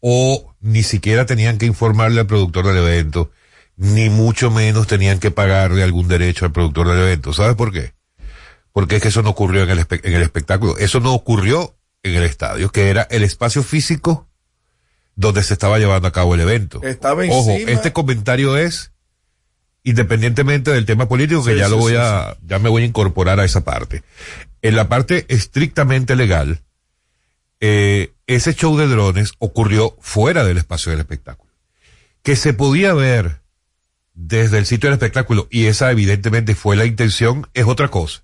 o 0.00 0.54
ni 0.60 0.82
siquiera 0.82 1.26
tenían 1.26 1.58
que 1.58 1.66
informarle 1.66 2.20
al 2.20 2.26
productor 2.26 2.66
del 2.66 2.78
evento, 2.78 3.30
ni 3.76 4.08
mucho 4.10 4.50
menos 4.50 4.86
tenían 4.86 5.18
que 5.18 5.30
pagarle 5.30 5.82
algún 5.82 6.08
derecho 6.08 6.44
al 6.44 6.52
productor 6.52 6.88
del 6.88 6.98
evento. 7.00 7.32
¿Sabes 7.32 7.56
por 7.56 7.72
qué? 7.72 7.92
Porque 8.72 8.96
es 8.96 9.02
que 9.02 9.08
eso 9.08 9.22
no 9.22 9.30
ocurrió 9.30 9.62
en 9.62 9.70
el, 9.70 9.78
en 9.88 10.12
el 10.14 10.22
espectáculo. 10.22 10.76
Eso 10.78 11.00
no 11.00 11.12
ocurrió 11.14 11.76
en 12.02 12.14
el 12.14 12.22
estadio, 12.24 12.70
que 12.70 12.88
era 12.90 13.02
el 13.10 13.22
espacio 13.22 13.62
físico 13.62 14.28
donde 15.16 15.42
se 15.42 15.52
estaba 15.54 15.78
llevando 15.78 16.08
a 16.08 16.12
cabo 16.12 16.34
el 16.34 16.40
evento. 16.40 16.82
Estaba 16.82 17.22
Ojo, 17.28 17.50
encima- 17.52 17.70
este 17.70 17.92
comentario 17.92 18.56
es 18.56 18.92
independientemente 19.84 20.70
del 20.72 20.86
tema 20.86 21.08
político, 21.08 21.44
que 21.44 21.52
Sí, 21.52 21.58
ya 21.58 21.66
sí, 21.66 21.70
lo 21.70 21.76
voy 21.76 21.92
sí, 21.92 21.98
a, 22.00 22.36
ya 22.46 22.58
me 22.58 22.68
voy 22.68 22.82
a 22.82 22.86
incorporar 22.86 23.38
a 23.38 23.44
esa 23.44 23.62
parte. 23.64 24.02
En 24.62 24.76
la 24.76 24.88
parte 24.88 25.26
estrictamente 25.28 26.16
legal, 26.16 26.62
eh, 27.60 28.12
ese 28.26 28.54
show 28.54 28.76
de 28.78 28.86
drones 28.88 29.34
ocurrió 29.38 29.96
fuera 30.00 30.42
del 30.44 30.58
espacio 30.58 30.90
del 30.90 31.00
espectáculo. 31.00 31.52
Que 32.22 32.34
se 32.36 32.54
podía 32.54 32.94
ver 32.94 33.42
desde 34.14 34.58
el 34.58 34.66
sitio 34.66 34.88
del 34.88 34.94
espectáculo, 34.94 35.48
y 35.50 35.66
esa 35.66 35.90
evidentemente 35.90 36.54
fue 36.54 36.76
la 36.76 36.84
intención, 36.84 37.46
es 37.54 37.66
otra 37.66 37.88
cosa. 37.88 38.22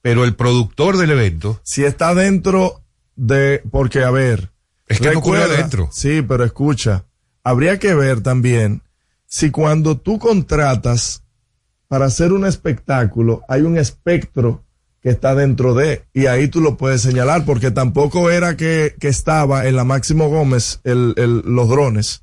Pero 0.00 0.24
el 0.24 0.34
productor 0.36 0.96
del 0.96 1.10
evento, 1.10 1.60
Si 1.64 1.84
está 1.84 2.14
dentro 2.14 2.82
de, 3.16 3.62
porque 3.70 4.02
a 4.04 4.10
ver, 4.10 4.50
Es 4.86 5.00
que 5.00 5.10
no 5.12 5.18
ocurrió 5.18 5.42
recuerda- 5.42 5.58
adentro. 5.60 5.88
Sí, 5.92 6.22
pero 6.22 6.44
escucha, 6.44 7.04
habría 7.42 7.78
que 7.78 7.94
ver 7.94 8.20
también 8.20 8.82
si 9.26 9.50
cuando 9.50 9.98
tú 9.98 10.18
contratas 10.18 11.24
para 11.88 12.06
hacer 12.06 12.32
un 12.32 12.46
espectáculo 12.46 13.42
hay 13.48 13.62
un 13.62 13.76
espectro 13.76 14.64
que 15.02 15.10
está 15.10 15.34
dentro 15.34 15.74
de, 15.74 16.04
y 16.12 16.26
ahí 16.26 16.48
tú 16.48 16.60
lo 16.60 16.76
puedes 16.76 17.02
señalar, 17.02 17.44
porque 17.44 17.70
tampoco 17.70 18.30
era 18.30 18.56
que, 18.56 18.94
que 19.00 19.08
estaba 19.08 19.66
en 19.66 19.76
la 19.76 19.84
Máximo 19.84 20.28
Gómez 20.28 20.80
el, 20.84 21.14
el- 21.16 21.42
los 21.44 21.68
drones. 21.68 22.22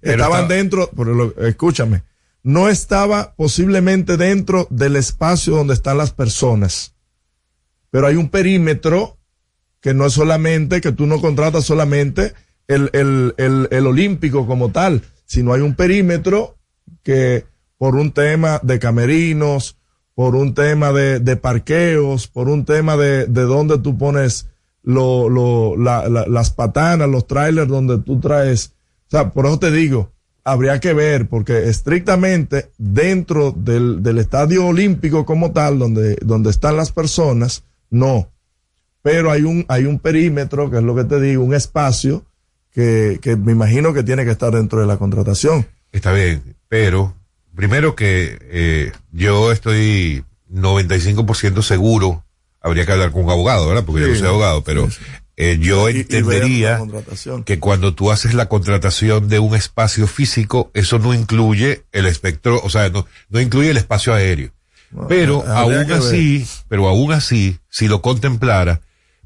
Pero 0.00 0.14
Estaban 0.24 0.42
estaba- 0.42 0.54
dentro, 0.56 0.90
pero 0.96 1.14
lo- 1.14 1.36
escúchame, 1.46 2.02
no 2.42 2.68
estaba 2.68 3.34
posiblemente 3.36 4.16
dentro 4.16 4.66
del 4.70 4.96
espacio 4.96 5.54
donde 5.56 5.74
están 5.74 5.98
las 5.98 6.12
personas, 6.12 6.94
pero 7.90 8.06
hay 8.06 8.16
un 8.16 8.28
perímetro 8.30 9.18
que 9.80 9.94
no 9.94 10.06
es 10.06 10.12
solamente, 10.12 10.80
que 10.80 10.92
tú 10.92 11.06
no 11.06 11.20
contratas 11.20 11.64
solamente 11.64 12.34
el, 12.66 12.90
el, 12.92 13.34
el, 13.38 13.68
el 13.70 13.86
olímpico 13.86 14.46
como 14.46 14.70
tal, 14.70 15.02
sino 15.24 15.52
hay 15.52 15.60
un 15.60 15.74
perímetro 15.74 16.56
que 17.02 17.44
por 17.76 17.94
un 17.96 18.12
tema 18.12 18.60
de 18.62 18.78
camerinos, 18.78 19.76
por 20.14 20.34
un 20.34 20.52
tema 20.54 20.92
de, 20.92 21.20
de 21.20 21.36
parqueos, 21.36 22.26
por 22.26 22.48
un 22.48 22.64
tema 22.64 22.96
de, 22.96 23.26
de 23.26 23.42
dónde 23.42 23.78
tú 23.78 23.96
pones 23.96 24.48
lo, 24.82 25.28
lo, 25.28 25.76
la- 25.76 26.08
la- 26.08 26.26
las 26.26 26.50
patanas, 26.50 27.08
los 27.08 27.26
trailers 27.26 27.68
donde 27.68 27.98
tú 27.98 28.18
traes. 28.20 28.72
O 29.06 29.10
sea, 29.10 29.30
por 29.30 29.46
eso 29.46 29.58
te 29.60 29.70
digo, 29.70 30.12
habría 30.50 30.80
que 30.80 30.92
ver, 30.92 31.28
porque 31.28 31.68
estrictamente 31.68 32.70
dentro 32.78 33.52
del, 33.52 34.02
del 34.02 34.18
estadio 34.18 34.66
olímpico 34.66 35.24
como 35.24 35.52
tal, 35.52 35.78
donde, 35.78 36.16
donde 36.22 36.50
están 36.50 36.76
las 36.76 36.92
personas, 36.92 37.64
no. 37.90 38.30
Pero 39.02 39.30
hay 39.30 39.42
un, 39.42 39.64
hay 39.68 39.84
un 39.84 39.98
perímetro, 39.98 40.70
que 40.70 40.78
es 40.78 40.82
lo 40.82 40.94
que 40.94 41.04
te 41.04 41.20
digo, 41.20 41.42
un 41.42 41.54
espacio 41.54 42.24
que, 42.72 43.18
que 43.22 43.36
me 43.36 43.52
imagino 43.52 43.92
que 43.92 44.02
tiene 44.02 44.24
que 44.24 44.30
estar 44.30 44.52
dentro 44.52 44.80
de 44.80 44.86
la 44.86 44.96
contratación. 44.96 45.66
Está 45.92 46.12
bien, 46.12 46.56
pero 46.68 47.14
primero 47.54 47.94
que 47.94 48.38
eh, 48.42 48.92
yo 49.12 49.52
estoy 49.52 50.24
95% 50.52 51.62
seguro, 51.62 52.24
habría 52.60 52.86
que 52.86 52.92
hablar 52.92 53.12
con 53.12 53.24
un 53.24 53.30
abogado, 53.30 53.68
¿verdad? 53.68 53.84
Porque 53.84 54.02
yo 54.02 54.08
no 54.08 54.14
soy 54.14 54.28
abogado, 54.28 54.62
pero 54.64 54.88
eh, 55.40 55.56
yo 55.60 55.88
Y- 55.88 55.98
entendería 56.00 56.80
que 57.46 57.60
cuando 57.60 57.94
tú 57.94 58.10
haces 58.10 58.34
la 58.34 58.48
contratación 58.48 59.28
de 59.28 59.38
un 59.38 59.54
espacio 59.54 60.08
físico, 60.08 60.70
eso 60.74 60.98
no 60.98 61.14
incluye 61.14 61.84
el 61.92 62.06
espectro, 62.06 62.60
o 62.62 62.68
sea, 62.68 62.88
no, 62.90 63.06
no 63.28 63.40
incluye 63.40 63.70
el 63.70 63.76
espacio 63.76 64.12
aéreo. 64.12 64.50
Pero 65.08 65.46
habría 65.46 65.80
aún 65.80 65.88
ver. 65.88 65.98
así, 65.98 66.46
pero 66.68 66.88
aún 66.88 67.12
así, 67.12 67.58
si 67.68 67.86
lo 67.88 68.02
contemplara, 68.02 68.80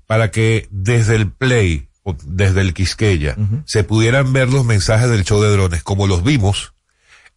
para 0.06 0.30
que 0.30 0.68
desde 0.70 1.14
el 1.16 1.30
Play 1.30 1.88
o 2.02 2.14
desde 2.26 2.60
el 2.60 2.74
Quisqueya 2.74 3.36
se 3.64 3.82
pudieran 3.84 4.32
ver 4.34 4.48
los 4.50 4.64
mensajes 4.66 5.08
del 5.08 5.24
show 5.24 5.40
de 5.40 5.50
drones 5.50 5.82
como 5.82 6.06
los 6.06 6.22
vimos, 6.24 6.74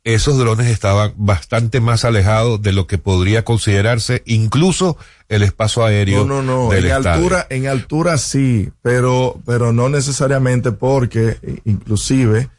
esos 0.06 0.38
drones 0.38 0.68
estaban 0.68 1.14
bastante 1.18 1.82
más 1.82 2.06
alejados 2.06 2.62
de 2.62 2.72
lo 2.72 2.88
que 2.88 2.98
podría 2.98 3.44
considerarse 3.44 4.22
incluso 4.26 4.98
el 5.30 5.42
espacio 5.44 5.84
aéreo 5.84 6.24
No, 6.26 6.42
no, 6.42 6.66
no. 6.66 6.70
del 6.70 6.86
En 6.86 6.92
estadio. 6.92 7.12
altura, 7.16 7.48
en 7.50 7.68
altura 7.68 8.18
sí, 8.18 8.72
pero, 8.82 9.42
pero 9.46 9.74
no 9.74 9.90
necesariamente 9.90 10.72
porque, 10.72 11.38
eh, 11.42 11.60
inclusive, 11.66 12.50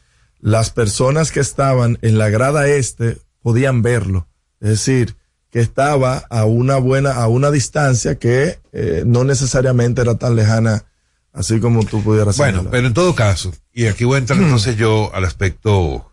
las 0.41 0.69
personas 0.69 1.31
que 1.31 1.39
estaban 1.39 1.97
en 2.01 2.17
la 2.19 2.29
grada 2.29 2.67
este 2.67 3.17
podían 3.41 3.81
verlo. 3.81 4.27
Es 4.59 4.69
decir, 4.69 5.15
que 5.49 5.61
estaba 5.61 6.17
a 6.29 6.43
una 6.43 6.75
buena, 6.77 7.13
a 7.13 7.27
una 7.27 7.49
distancia 7.49 8.19
que 8.19 8.59
eh, 8.73 9.03
no 9.05 9.23
necesariamente 9.23 10.01
era 10.01 10.15
tan 10.15 10.35
lejana, 10.35 10.83
así 11.31 11.61
como 11.61 11.85
tú 11.85 12.03
pudieras 12.03 12.35
Bueno, 12.37 12.57
señalar. 12.57 12.71
pero 12.71 12.87
en 12.87 12.93
todo 12.93 13.15
caso, 13.15 13.53
y 13.73 13.85
aquí 13.85 14.03
voy 14.03 14.15
a 14.15 14.19
entrar 14.19 14.37
entonces 14.39 14.75
yo 14.75 15.09
al 15.15 15.23
aspecto, 15.23 16.06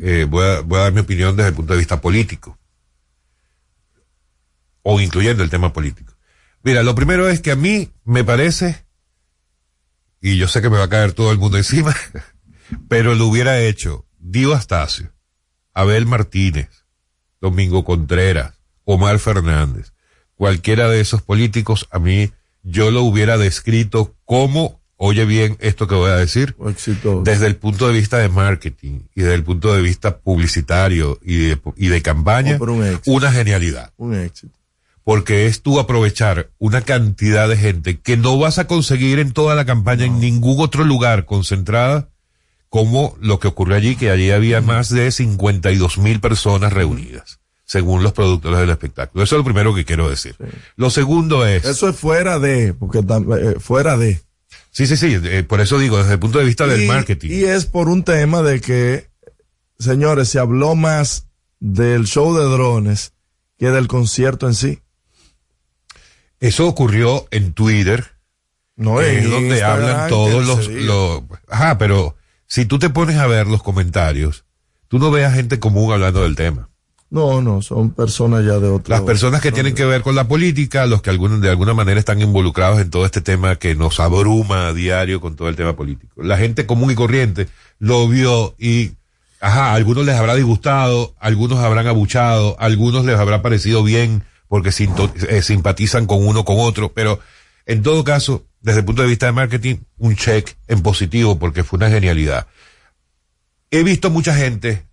eh, 0.00 0.24
voy, 0.28 0.44
a, 0.44 0.62
dar 0.62 0.92
mi 0.92 1.00
opinión 1.00 1.36
desde 1.36 1.50
el 1.50 1.54
punto 1.54 1.72
de 1.72 1.78
vista 1.78 2.00
político, 2.00 2.58
o 4.82 5.00
incluyendo 5.00 5.42
el 5.42 5.50
tema 5.50 5.72
político. 5.72 6.14
Mira, 6.62 6.82
lo 6.82 6.94
primero 6.94 7.28
es 7.28 7.40
que 7.40 7.50
a 7.50 7.56
mí 7.56 7.90
me 8.04 8.24
parece, 8.24 8.84
y 10.20 10.36
yo 10.36 10.48
sé 10.48 10.62
que 10.62 10.70
me 10.70 10.78
va 10.78 10.84
a 10.84 10.88
caer 10.88 11.12
todo 11.12 11.32
el 11.32 11.38
mundo 11.38 11.56
encima, 11.58 11.94
pero 12.88 13.14
lo 13.14 13.26
hubiera 13.26 13.60
hecho 13.60 14.06
Dio 14.18 14.54
Astacio, 14.54 15.12
Abel 15.74 16.06
Martínez, 16.06 16.84
Domingo 17.40 17.84
Contreras, 17.84 18.58
Omar 18.84 19.18
Fernández, 19.18 19.92
cualquiera 20.34 20.88
de 20.88 21.00
esos 21.00 21.22
políticos, 21.22 21.86
a 21.90 21.98
mí 21.98 22.32
yo 22.62 22.90
lo 22.90 23.02
hubiera 23.02 23.38
descrito 23.38 24.16
como, 24.24 24.79
oye 25.02 25.24
bien 25.24 25.56
esto 25.60 25.86
que 25.86 25.94
voy 25.94 26.10
a 26.10 26.16
decir, 26.16 26.54
exitoso. 26.68 27.22
desde 27.24 27.46
el 27.46 27.56
punto 27.56 27.88
de 27.88 27.94
vista 27.94 28.18
de 28.18 28.28
marketing 28.28 29.00
y 29.14 29.22
desde 29.22 29.34
el 29.34 29.42
punto 29.44 29.72
de 29.74 29.80
vista 29.80 30.18
publicitario 30.18 31.18
y 31.22 31.38
de, 31.48 31.58
y 31.76 31.88
de 31.88 32.02
campaña, 32.02 32.58
Oh, 32.60 32.64
un 32.64 33.00
una 33.06 33.32
genialidad. 33.32 33.92
un 33.96 34.14
éxito. 34.14 34.54
Porque 35.02 35.46
es 35.46 35.62
tú 35.62 35.80
aprovechar 35.80 36.50
una 36.58 36.82
cantidad 36.82 37.48
de 37.48 37.56
gente 37.56 37.98
que 37.98 38.18
no 38.18 38.38
vas 38.38 38.58
a 38.58 38.66
conseguir 38.66 39.18
en 39.20 39.32
toda 39.32 39.54
la 39.54 39.64
campaña 39.64 40.04
en 40.04 40.20
ningún 40.20 40.60
otro 40.60 40.84
lugar 40.84 41.24
concentrada 41.24 42.08
como 42.68 43.16
lo 43.20 43.40
que 43.40 43.48
ocurrió 43.48 43.76
allí, 43.76 43.96
que 43.96 44.10
allí 44.10 44.30
había 44.30 44.60
más 44.60 44.90
de 44.90 45.10
52 45.10 45.96
mil 45.96 46.20
personas 46.20 46.74
reunidas, 46.74 47.40
según 47.64 48.02
los 48.02 48.12
productores 48.12 48.60
del 48.60 48.68
espectáculo. 48.70 49.24
Eso 49.24 49.36
es 49.36 49.38
lo 49.38 49.44
primero 49.44 49.74
que 49.74 49.86
quiero 49.86 50.10
decir. 50.10 50.36
Lo 50.76 50.90
segundo 50.90 51.46
es... 51.46 51.64
Eso 51.64 51.88
es 51.88 51.96
fuera 51.96 52.38
de, 52.38 52.74
porque 52.74 52.98
eh, 52.98 53.56
fuera 53.58 53.96
de. 53.96 54.20
Sí, 54.70 54.86
sí, 54.86 54.96
sí, 54.96 55.18
eh, 55.22 55.42
por 55.42 55.60
eso 55.60 55.78
digo, 55.78 55.98
desde 55.98 56.12
el 56.14 56.18
punto 56.18 56.38
de 56.38 56.44
vista 56.44 56.66
del 56.66 56.84
y, 56.84 56.86
marketing. 56.86 57.30
y 57.30 57.44
es 57.44 57.66
por 57.66 57.88
un 57.88 58.04
tema 58.04 58.42
de 58.42 58.60
que, 58.60 59.08
señores, 59.78 60.28
se 60.28 60.38
habló 60.38 60.76
más 60.76 61.26
del 61.58 62.06
show 62.06 62.36
de 62.36 62.44
drones 62.44 63.12
que 63.58 63.70
del 63.70 63.88
concierto 63.88 64.46
en 64.46 64.54
sí. 64.54 64.80
Eso 66.38 66.66
ocurrió 66.66 67.26
en 67.30 67.52
Twitter, 67.52 68.12
No 68.76 69.02
en 69.02 69.18
es 69.18 69.30
donde 69.30 69.48
Instagram, 69.48 69.90
hablan 69.90 70.08
todos 70.08 70.46
los, 70.46 70.68
los... 70.68 71.22
Ajá, 71.48 71.76
pero 71.76 72.16
si 72.46 72.64
tú 72.64 72.78
te 72.78 72.88
pones 72.88 73.16
a 73.16 73.26
ver 73.26 73.46
los 73.46 73.62
comentarios, 73.62 74.44
tú 74.88 74.98
no 74.98 75.10
veas 75.10 75.34
gente 75.34 75.60
común 75.60 75.92
hablando 75.92 76.22
del 76.22 76.36
tema. 76.36 76.70
No, 77.10 77.42
no, 77.42 77.60
son 77.60 77.90
personas 77.90 78.44
ya 78.44 78.60
de 78.60 78.68
otro. 78.68 78.94
Las 78.94 79.00
personas 79.00 79.40
que 79.40 79.50
tienen 79.50 79.74
que 79.74 79.84
ver 79.84 80.02
con 80.02 80.14
la 80.14 80.28
política, 80.28 80.86
los 80.86 81.02
que 81.02 81.10
de 81.10 81.50
alguna 81.50 81.74
manera 81.74 81.98
están 81.98 82.20
involucrados 82.20 82.80
en 82.80 82.88
todo 82.88 83.04
este 83.04 83.20
tema 83.20 83.56
que 83.56 83.74
nos 83.74 83.98
abruma 83.98 84.68
a 84.68 84.72
diario 84.72 85.20
con 85.20 85.34
todo 85.34 85.48
el 85.48 85.56
tema 85.56 85.74
político. 85.74 86.22
La 86.22 86.38
gente 86.38 86.66
común 86.66 86.92
y 86.92 86.94
corriente 86.94 87.48
lo 87.80 88.06
vio 88.06 88.54
y, 88.58 88.92
ajá, 89.40 89.72
a 89.72 89.74
algunos 89.74 90.06
les 90.06 90.14
habrá 90.14 90.36
disgustado, 90.36 91.16
algunos 91.18 91.58
habrán 91.58 91.88
abuchado, 91.88 92.54
a 92.60 92.66
algunos 92.66 93.04
les 93.04 93.18
habrá 93.18 93.42
parecido 93.42 93.82
bien 93.82 94.22
porque 94.46 94.70
eh, 94.70 95.42
simpatizan 95.42 96.06
con 96.06 96.24
uno 96.24 96.44
con 96.44 96.60
otro, 96.60 96.92
pero 96.92 97.18
en 97.66 97.82
todo 97.82 98.04
caso, 98.04 98.44
desde 98.60 98.80
el 98.80 98.84
punto 98.84 99.02
de 99.02 99.08
vista 99.08 99.26
de 99.26 99.32
marketing, 99.32 99.76
un 99.98 100.14
check 100.14 100.56
en 100.68 100.80
positivo 100.82 101.40
porque 101.40 101.64
fue 101.64 101.76
una 101.78 101.90
genialidad. 101.90 102.46
He 103.72 103.82
visto 103.82 104.10
mucha 104.10 104.34
gente 104.34 104.84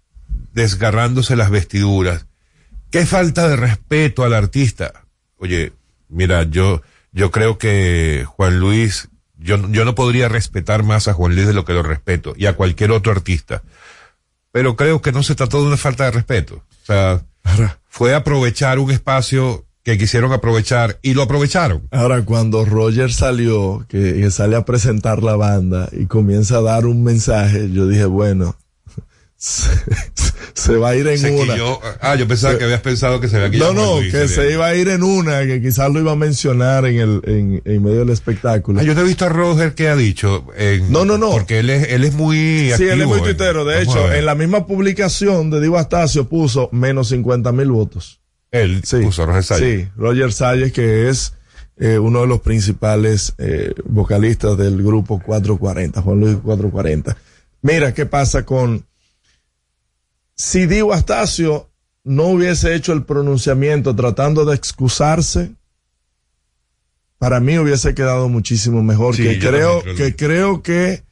desgarrándose 0.58 1.36
las 1.36 1.52
vestiduras. 1.52 2.26
Qué 2.90 3.06
falta 3.06 3.48
de 3.48 3.56
respeto 3.56 4.24
al 4.24 4.34
artista. 4.34 5.06
Oye, 5.38 5.72
mira, 6.10 6.44
yo, 6.50 6.82
yo 7.12 7.30
creo 7.30 7.60
que 7.60 8.26
Juan 8.28 8.60
Luis, 8.60 9.10
yo, 9.38 9.70
yo 9.70 9.86
no 9.86 9.94
podría 9.94 10.30
respetar 10.30 10.82
más 10.82 11.08
a 11.08 11.14
Juan 11.14 11.36
Luis 11.36 11.46
de 11.46 11.54
lo 11.54 11.64
que 11.64 11.74
lo 11.74 11.84
respeto 11.84 12.34
y 12.36 12.48
a 12.48 12.56
cualquier 12.56 12.92
otro 12.92 13.12
artista. 13.12 13.62
Pero 14.52 14.76
creo 14.76 15.00
que 15.00 15.12
no 15.12 15.22
se 15.22 15.36
trató 15.36 15.62
de 15.62 15.68
una 15.68 15.78
falta 15.78 16.06
de 16.06 16.12
respeto. 16.12 16.56
O 16.56 16.86
sea, 16.86 17.24
fue 17.88 18.16
aprovechar 18.16 18.80
un 18.80 18.90
espacio 18.90 19.64
que 19.84 20.00
quisieron 20.00 20.34
aprovechar 20.34 20.98
y 21.04 21.14
lo 21.14 21.22
aprovecharon. 21.22 21.88
Ahora, 21.92 22.26
cuando 22.26 22.66
Roger 22.66 23.14
salió, 23.14 23.86
que, 23.88 24.16
que 24.16 24.32
sale 24.32 24.56
a 24.56 24.66
presentar 24.66 25.22
la 25.22 25.36
banda 25.36 25.88
y 25.92 26.08
comienza 26.08 26.58
a 26.58 26.62
dar 26.62 26.88
un 26.88 27.04
mensaje, 27.04 27.72
yo 27.72 27.88
dije, 27.88 28.06
bueno, 28.06 28.56
se, 29.38 29.70
se 30.54 30.76
va 30.78 30.90
a 30.90 30.96
ir 30.96 31.08
en 31.08 31.18
Se 31.20 31.32
una. 31.32 31.54
quilló- 31.56 31.80
ah, 32.02 32.16
yo 32.16 32.28
pensaba 32.28 32.58
que 32.58 32.64
habías 32.64 32.82
pensado 32.82 33.20
que 33.22 33.28
se 33.28 33.38
había 33.38 33.60
No, 33.60 33.74
no, 33.74 34.00
Luis, 34.00 34.12
que 34.12 34.28
se 34.28 34.52
iba 34.52 34.66
a 34.66 34.76
ir 34.76 34.88
en 34.90 35.04
una, 35.04 35.46
que 35.46 35.62
quizás 35.62 35.92
lo 35.92 36.00
iba 36.00 36.12
a 36.12 36.16
mencionar 36.16 36.86
en 36.86 36.98
el, 37.00 37.22
en, 37.26 37.62
en 37.64 37.84
medio 37.84 38.00
del 38.00 38.10
espectáculo. 38.10 38.80
Ah, 38.80 38.84
yo 38.84 38.96
no 38.96 39.02
he 39.02 39.04
visto 39.06 39.26
a 39.26 39.30
Roger 39.30 39.76
que 39.76 39.88
ha 39.90 39.96
dicho. 39.96 40.46
en- 40.58 40.92
No, 40.92 41.06
no, 41.06 41.18
no. 41.18 41.32
Porque 41.32 41.60
él 41.60 41.70
es, 41.70 41.90
él 41.90 42.04
es 42.04 42.14
muy 42.14 42.72
Sí, 42.76 42.84
él 42.88 43.02
es 43.02 43.08
muy 43.08 43.22
tuitero. 43.22 43.64
De 43.66 43.82
hecho, 43.84 44.12
en 44.12 44.26
la 44.26 44.36
misma 44.36 44.66
publicación 44.66 45.50
de 45.52 45.62
Divo 45.62 45.78
Astacio 45.78 46.28
puso 46.28 46.70
menos 46.72 47.10
50 47.10 47.52
mil 47.52 47.70
votos. 47.72 48.20
Él 48.52 48.82
Sí. 48.86 48.98
puso 49.02 49.24
a 49.24 49.26
Roger 49.28 49.44
Salles. 49.44 49.84
Sí, 49.86 49.90
Roger 49.98 50.32
Salles, 50.34 50.72
que 50.72 51.10
es 51.10 51.34
eh, 51.80 52.00
uno 52.00 52.22
de 52.22 52.28
los 52.28 52.40
principales 52.42 53.34
eh, 53.38 53.74
vocalistas 53.86 54.58
del 54.58 54.82
grupo 54.82 55.20
440, 55.20 56.02
Juan 56.02 56.20
Luis 56.20 56.38
440. 56.44 57.16
Mira, 57.62 57.94
¿qué 57.94 58.06
pasa 58.08 58.44
con... 58.46 58.86
Si 60.38 60.68
Divo 60.68 60.94
Astacio 60.94 61.70
no 62.04 62.26
hubiese 62.26 62.76
hecho 62.76 62.94
el 62.94 63.04
pronunciamiento 63.04 63.96
tratando 63.96 64.46
de 64.46 64.56
excusarse, 64.56 65.56
para 67.18 67.40
mí 67.40 67.58
hubiese 67.58 67.96
quedado 67.96 68.30
muchísimo 68.30 68.84
mejor. 68.84 69.16
Sí, 69.16 69.24
que 69.24 69.40
creo, 69.40 69.84
que 69.84 70.16
creo 70.16 70.62
que 70.62 71.04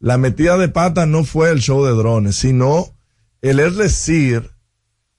la 0.00 0.18
metida 0.18 0.58
de 0.58 0.68
pata 0.68 1.06
no 1.06 1.24
fue 1.24 1.50
el 1.50 1.60
show 1.60 1.82
de 1.84 1.92
drones, 1.92 2.36
sino 2.36 2.94
el 3.40 3.58
es 3.58 3.74
decir 3.76 4.50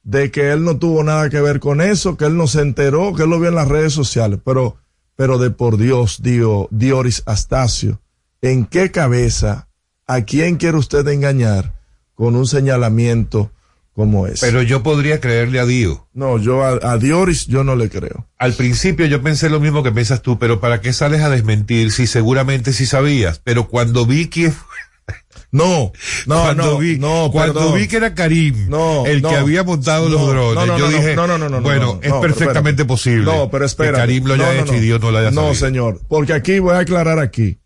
de 0.04 0.30
que 0.30 0.51
él 0.51 0.63
no 0.63 0.78
tuvo 0.78 1.04
nada 1.04 1.32
que 1.32 1.41
ver 1.41 1.60
con 1.60 1.82
eso, 1.82 2.17
que 2.17 2.25
él 2.25 2.38
no 2.38 2.45
se 2.45 2.62
enteró, 2.62 3.15
que 3.15 3.23
él 3.23 3.32
lo 3.32 3.39
vio 3.39 3.49
en 3.49 3.56
las 3.56 3.67
redes 3.67 3.93
sociales, 3.93 4.39
pero, 4.45 4.78
pero 5.15 5.39
de 5.39 5.49
por 5.49 5.78
Dios, 5.78 6.21
dio 6.21 6.67
Dioris 6.69 7.23
Astacio, 7.25 7.99
¿en 8.43 8.65
qué 8.65 8.91
cabeza, 8.91 9.69
a 10.06 10.21
quién 10.21 10.58
quiere 10.58 10.78
usted 10.78 11.08
engañar 11.08 11.73
con 12.13 12.36
un 12.36 12.45
señalamiento 12.45 13.51
como 13.95 14.27
ese? 14.27 14.45
Pero 14.45 14.62
yo 14.62 14.84
podría 14.84 15.19
creerle 15.21 15.60
a 15.60 15.65
Dio. 15.65 16.08
no, 16.13 16.38
yo 16.38 16.63
a, 16.63 16.79
a 16.91 16.97
Dioris 16.97 17.47
yo 17.47 17.63
no 17.63 17.75
le 17.75 17.89
creo. 17.89 18.27
Al 18.38 18.53
principio 18.53 19.05
yo 19.05 19.21
pensé 19.23 19.49
lo 19.49 19.60
mismo 19.60 19.81
que 19.84 19.91
piensas 19.91 20.21
tú, 20.21 20.38
pero 20.38 20.60
¿para 20.60 20.81
qué 20.81 20.91
sales 20.93 21.21
a 21.21 21.29
desmentir 21.29 21.91
si 21.91 22.05
seguramente 22.05 22.73
sí 22.73 22.86
sabías? 22.86 23.39
Pero 23.43 23.67
cuando 23.69 24.05
vi 24.05 24.27
que 24.27 24.51
No, 25.51 25.93
no, 26.25 26.41
cuando 26.41 26.63
no, 26.71 26.77
vi, 26.79 26.97
no, 26.97 27.29
cuando 27.31 27.53
perdón. 27.53 27.75
vi 27.75 27.88
que 27.88 27.95
era 27.97 28.13
Karim 28.13 28.67
No, 28.67 29.05
el 29.05 29.21
no, 29.21 29.29
que 29.29 29.36
había 29.36 29.63
montado 29.63 30.10
los 30.10 30.19
no, 30.19 30.27
drones, 30.27 30.55
no, 30.55 30.65
no, 30.65 30.77
yo 30.77 30.89
no, 30.89 30.97
dije, 30.97 31.15
no, 31.15 31.27
no, 31.27 31.38
no, 31.38 31.47
no, 31.49 31.62
bueno, 31.62 31.86
no, 31.95 31.99
es 32.01 32.10
no, 32.10 32.19
pero 32.19 32.34
perfectamente 32.36 32.84
posible. 32.84 33.23
No, 33.25 33.49
pero 33.49 33.63
espera. 33.65 33.91
Que 33.93 33.97
Karim 33.99 34.25
lo 34.25 34.34
haya 34.34 34.60
hecho 34.60 34.73
y 34.75 34.79
Dios 34.81 34.99
no 34.99 35.12
lo 35.12 35.19
haya 35.19 35.31
No, 35.31 35.53
sabido. 35.53 35.55
señor, 35.55 36.01
porque 36.10 36.34
aquí 36.34 36.60
voy 36.60 36.73
a 36.75 36.79
aclarar 36.79 37.19
aquí. 37.19 37.60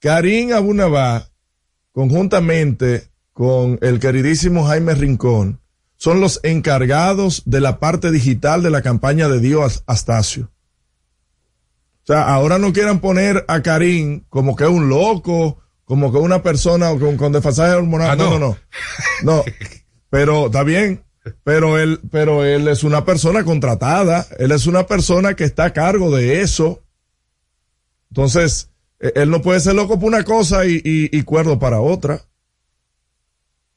Karim 0.00 0.52
Abunabá, 0.54 1.28
conjuntamente 1.92 3.10
con 3.36 3.78
el 3.82 4.00
queridísimo 4.00 4.64
Jaime 4.64 4.94
Rincón, 4.94 5.60
son 5.98 6.22
los 6.22 6.40
encargados 6.42 7.42
de 7.44 7.60
la 7.60 7.78
parte 7.78 8.10
digital 8.10 8.62
de 8.62 8.70
la 8.70 8.80
campaña 8.80 9.28
de 9.28 9.40
Dios 9.40 9.84
Astacio. 9.86 10.50
O 12.04 12.06
sea, 12.06 12.32
ahora 12.32 12.58
no 12.58 12.72
quieran 12.72 13.00
poner 13.00 13.44
a 13.46 13.60
Karim 13.60 14.24
como 14.30 14.56
que 14.56 14.64
es 14.64 14.70
un 14.70 14.88
loco, 14.88 15.58
como 15.84 16.10
que 16.10 16.16
una 16.16 16.42
persona 16.42 16.98
con, 16.98 17.18
con 17.18 17.30
desfasaje 17.30 17.74
hormonal. 17.74 18.12
Ah, 18.12 18.16
no, 18.16 18.30
no. 18.30 18.38
no, 18.38 18.56
no. 19.22 19.44
Pero 20.08 20.46
está 20.46 20.62
bien. 20.62 21.04
Pero 21.44 21.78
él, 21.78 22.00
pero 22.10 22.42
él 22.42 22.66
es 22.68 22.84
una 22.84 23.04
persona 23.04 23.44
contratada. 23.44 24.26
Él 24.38 24.50
es 24.50 24.66
una 24.66 24.86
persona 24.86 25.34
que 25.34 25.44
está 25.44 25.64
a 25.66 25.72
cargo 25.74 26.10
de 26.10 26.40
eso. 26.40 26.82
Entonces, 28.08 28.70
eh, 28.98 29.12
él 29.16 29.28
no 29.28 29.42
puede 29.42 29.60
ser 29.60 29.74
loco 29.74 30.00
por 30.00 30.08
una 30.08 30.24
cosa 30.24 30.64
y, 30.64 30.76
y, 30.76 31.14
y 31.14 31.22
cuerdo 31.24 31.58
para 31.58 31.80
otra. 31.80 32.22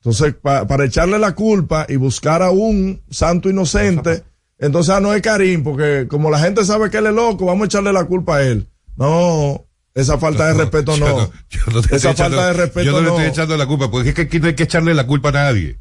Entonces, 0.02 0.34
pa- 0.42 0.66
para 0.68 0.86
echarle 0.86 1.20
la 1.20 1.36
culpa 1.36 1.86
y 1.90 1.96
buscar 1.98 2.42
a 2.42 2.52
un 2.52 3.02
santo 3.10 3.50
inocente, 3.50 4.24
entonces 4.58 4.94
ah, 4.96 5.00
no 5.00 5.14
es 5.14 5.22
Karim, 5.22 5.64
porque 5.64 6.08
como 6.10 6.30
la 6.32 6.40
gente 6.40 6.64
sabe 6.66 6.90
que 6.90 6.98
él 6.98 7.08
es 7.08 7.14
loco, 7.14 7.46
vamos 7.46 7.64
a 7.64 7.66
echarle 7.66 7.92
la 7.94 8.06
culpa 8.06 8.38
a 8.38 8.44
él. 8.44 8.68
No, 8.96 9.66
esa 9.94 10.18
falta 10.18 10.48
de 10.48 10.54
respeto 10.54 10.96
yo 10.96 11.06
no. 11.08 11.32
yo 11.50 11.60
no 11.74 11.82
te 11.82 11.96
esa 11.96 12.12
echando- 12.12 12.38
falta 12.38 12.48
de 12.48 12.54
respeto 12.54 12.86
Yo 12.86 12.92
no, 12.94 13.02
le 13.02 13.08
estoy 13.10 13.26
echando 13.26 13.58
la 13.58 13.66
culpa, 13.66 13.92
porque 13.92 14.10
es 14.10 14.16
que 14.16 14.22
aquí 14.24 14.40
no 14.40 14.48
hay 14.48 14.56
que 14.56 14.64
echarle 14.64 14.94
la 14.94 15.06
culpa 15.08 15.30
a 15.30 15.34
nadie. 15.34 15.78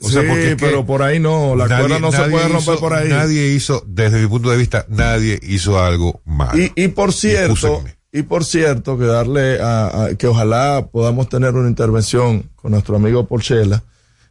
O 0.00 0.10
sea, 0.10 0.20
sí, 0.22 0.28
porque 0.28 0.50
es 0.50 0.56
que 0.56 0.66
pero 0.66 0.84
por 0.84 1.02
ahí 1.02 1.18
no, 1.18 1.56
la 1.56 1.66
nadie- 1.66 1.78
cuerda 1.86 1.98
no 2.00 2.12
se 2.12 2.18
puede 2.30 2.48
romper 2.48 2.74
hizo- 2.74 2.80
por 2.80 2.92
ahí. 2.94 3.08
Nadie 3.08 3.48
hizo, 3.48 3.82
desde 3.86 4.20
mi 4.20 4.26
punto 4.28 4.50
de 4.50 4.58
vista, 4.58 4.84
nadie 4.88 5.38
hizo 5.42 5.82
algo 5.82 6.20
malo. 6.24 6.56
Y, 6.58 6.70
y 6.76 6.88
por 6.88 7.12
cierto. 7.12 7.82
Y 8.12 8.22
por 8.22 8.44
cierto, 8.44 8.96
que 8.98 9.04
darle 9.04 9.60
a, 9.60 10.04
a- 10.04 10.14
que 10.14 10.26
ojalá 10.26 10.88
podamos 10.90 11.28
tener 11.28 11.54
una 11.54 11.68
intervención 11.68 12.50
con 12.56 12.72
nuestro 12.72 12.96
amigo 12.96 13.26
Porchela 13.26 13.82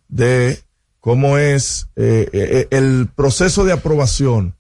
de 0.08 0.60
cómo 1.00 1.38
es 1.38 1.88
eh, 1.96 2.28
eh, 2.34 2.68
el 2.72 3.08
proceso 3.16 3.64
de 3.66 3.74
aprobación. 3.74 4.56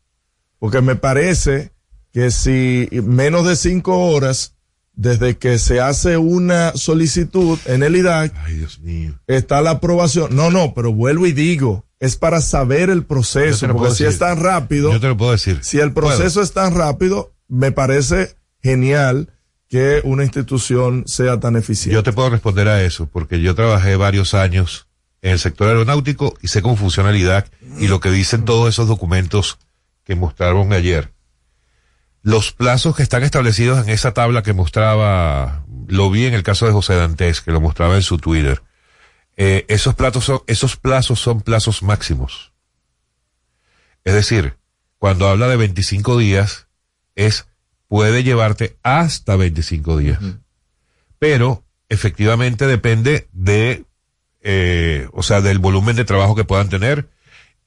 Porque 0.59 0.81
me 0.81 0.95
parece 0.95 1.71
que 2.11 2.31
si 2.31 2.87
menos 3.03 3.45
de 3.47 3.55
cinco 3.55 3.97
horas 4.09 4.53
desde 4.93 5.37
que 5.37 5.59
se 5.59 5.81
hace 5.81 6.17
una 6.17 6.71
solicitud 6.75 7.59
en 7.65 7.83
el 7.83 7.95
IDAC, 7.97 8.33
Ay, 8.45 8.55
Dios 8.55 8.79
mío. 8.79 9.19
está 9.27 9.61
la 9.61 9.71
aprobación. 9.71 10.35
No, 10.35 10.51
no, 10.51 10.73
pero 10.73 10.93
vuelvo 10.93 11.25
y 11.27 11.33
digo, 11.33 11.83
es 11.99 12.15
para 12.15 12.39
saber 12.41 12.89
el 12.89 13.03
proceso, 13.03 13.67
porque 13.67 13.87
si 13.95 14.03
decir. 14.03 14.07
es 14.07 14.19
tan 14.19 14.41
rápido, 14.41 14.91
Yo 14.93 15.01
te 15.01 15.07
lo 15.07 15.17
puedo 15.17 15.31
decir. 15.31 15.59
si 15.63 15.79
el 15.79 15.91
proceso 15.93 16.41
es 16.41 16.53
tan 16.53 16.73
rápido, 16.73 17.33
me 17.49 17.71
parece 17.73 18.35
genial 18.65 19.29
que 19.69 20.01
una 20.03 20.23
institución 20.23 21.03
sea 21.05 21.39
tan 21.39 21.55
eficiente. 21.55 21.93
Yo 21.93 22.01
te 22.01 22.13
puedo 22.13 22.31
responder 22.31 22.67
a 22.67 22.81
eso, 22.81 23.07
porque 23.07 23.39
yo 23.39 23.53
trabajé 23.53 23.95
varios 23.95 24.33
años 24.33 24.87
en 25.21 25.33
el 25.33 25.39
sector 25.39 25.67
aeronáutico 25.67 26.35
y 26.41 26.47
sé 26.47 26.63
cómo 26.63 26.75
funciona 26.75 27.11
el 27.11 27.17
IDAC 27.17 27.51
y 27.77 27.87
lo 27.87 27.99
que 27.99 28.09
dicen 28.09 28.43
todos 28.43 28.67
esos 28.67 28.87
documentos 28.87 29.59
que 30.03 30.15
mostraron 30.15 30.73
ayer. 30.73 31.13
Los 32.23 32.51
plazos 32.51 32.95
que 32.95 33.03
están 33.03 33.21
establecidos 33.21 33.83
en 33.85 33.93
esa 33.93 34.15
tabla 34.15 34.41
que 34.41 34.53
mostraba, 34.53 35.63
lo 35.87 36.09
vi 36.09 36.25
en 36.25 36.33
el 36.33 36.41
caso 36.41 36.65
de 36.65 36.71
José 36.71 36.95
Dantes, 36.95 37.41
que 37.41 37.51
lo 37.51 37.61
mostraba 37.61 37.95
en 37.95 38.01
su 38.01 38.17
Twitter. 38.17 38.63
Eh, 39.37 39.65
esos 39.67 39.93
plazos 39.93 40.25
son, 40.25 40.41
esos 40.47 40.75
plazos 40.75 41.19
son 41.19 41.41
plazos 41.41 41.83
máximos. 41.83 42.51
Es 44.05 44.15
decir, 44.15 44.57
cuando 44.97 45.27
habla 45.27 45.47
de 45.47 45.57
25 45.57 46.17
días, 46.17 46.67
es, 47.13 47.45
puede 47.87 48.23
llevarte 48.23 48.75
hasta 48.83 49.35
25 49.35 49.97
días 49.97 50.19
pero 51.19 51.63
efectivamente 51.89 52.67
depende 52.67 53.27
de, 53.31 53.85
eh, 54.41 55.07
o 55.13 55.23
sea, 55.23 55.41
del 55.41 55.59
volumen 55.59 55.95
de 55.95 56.05
trabajo 56.05 56.35
que 56.35 56.43
puedan 56.43 56.69
tener. 56.69 57.07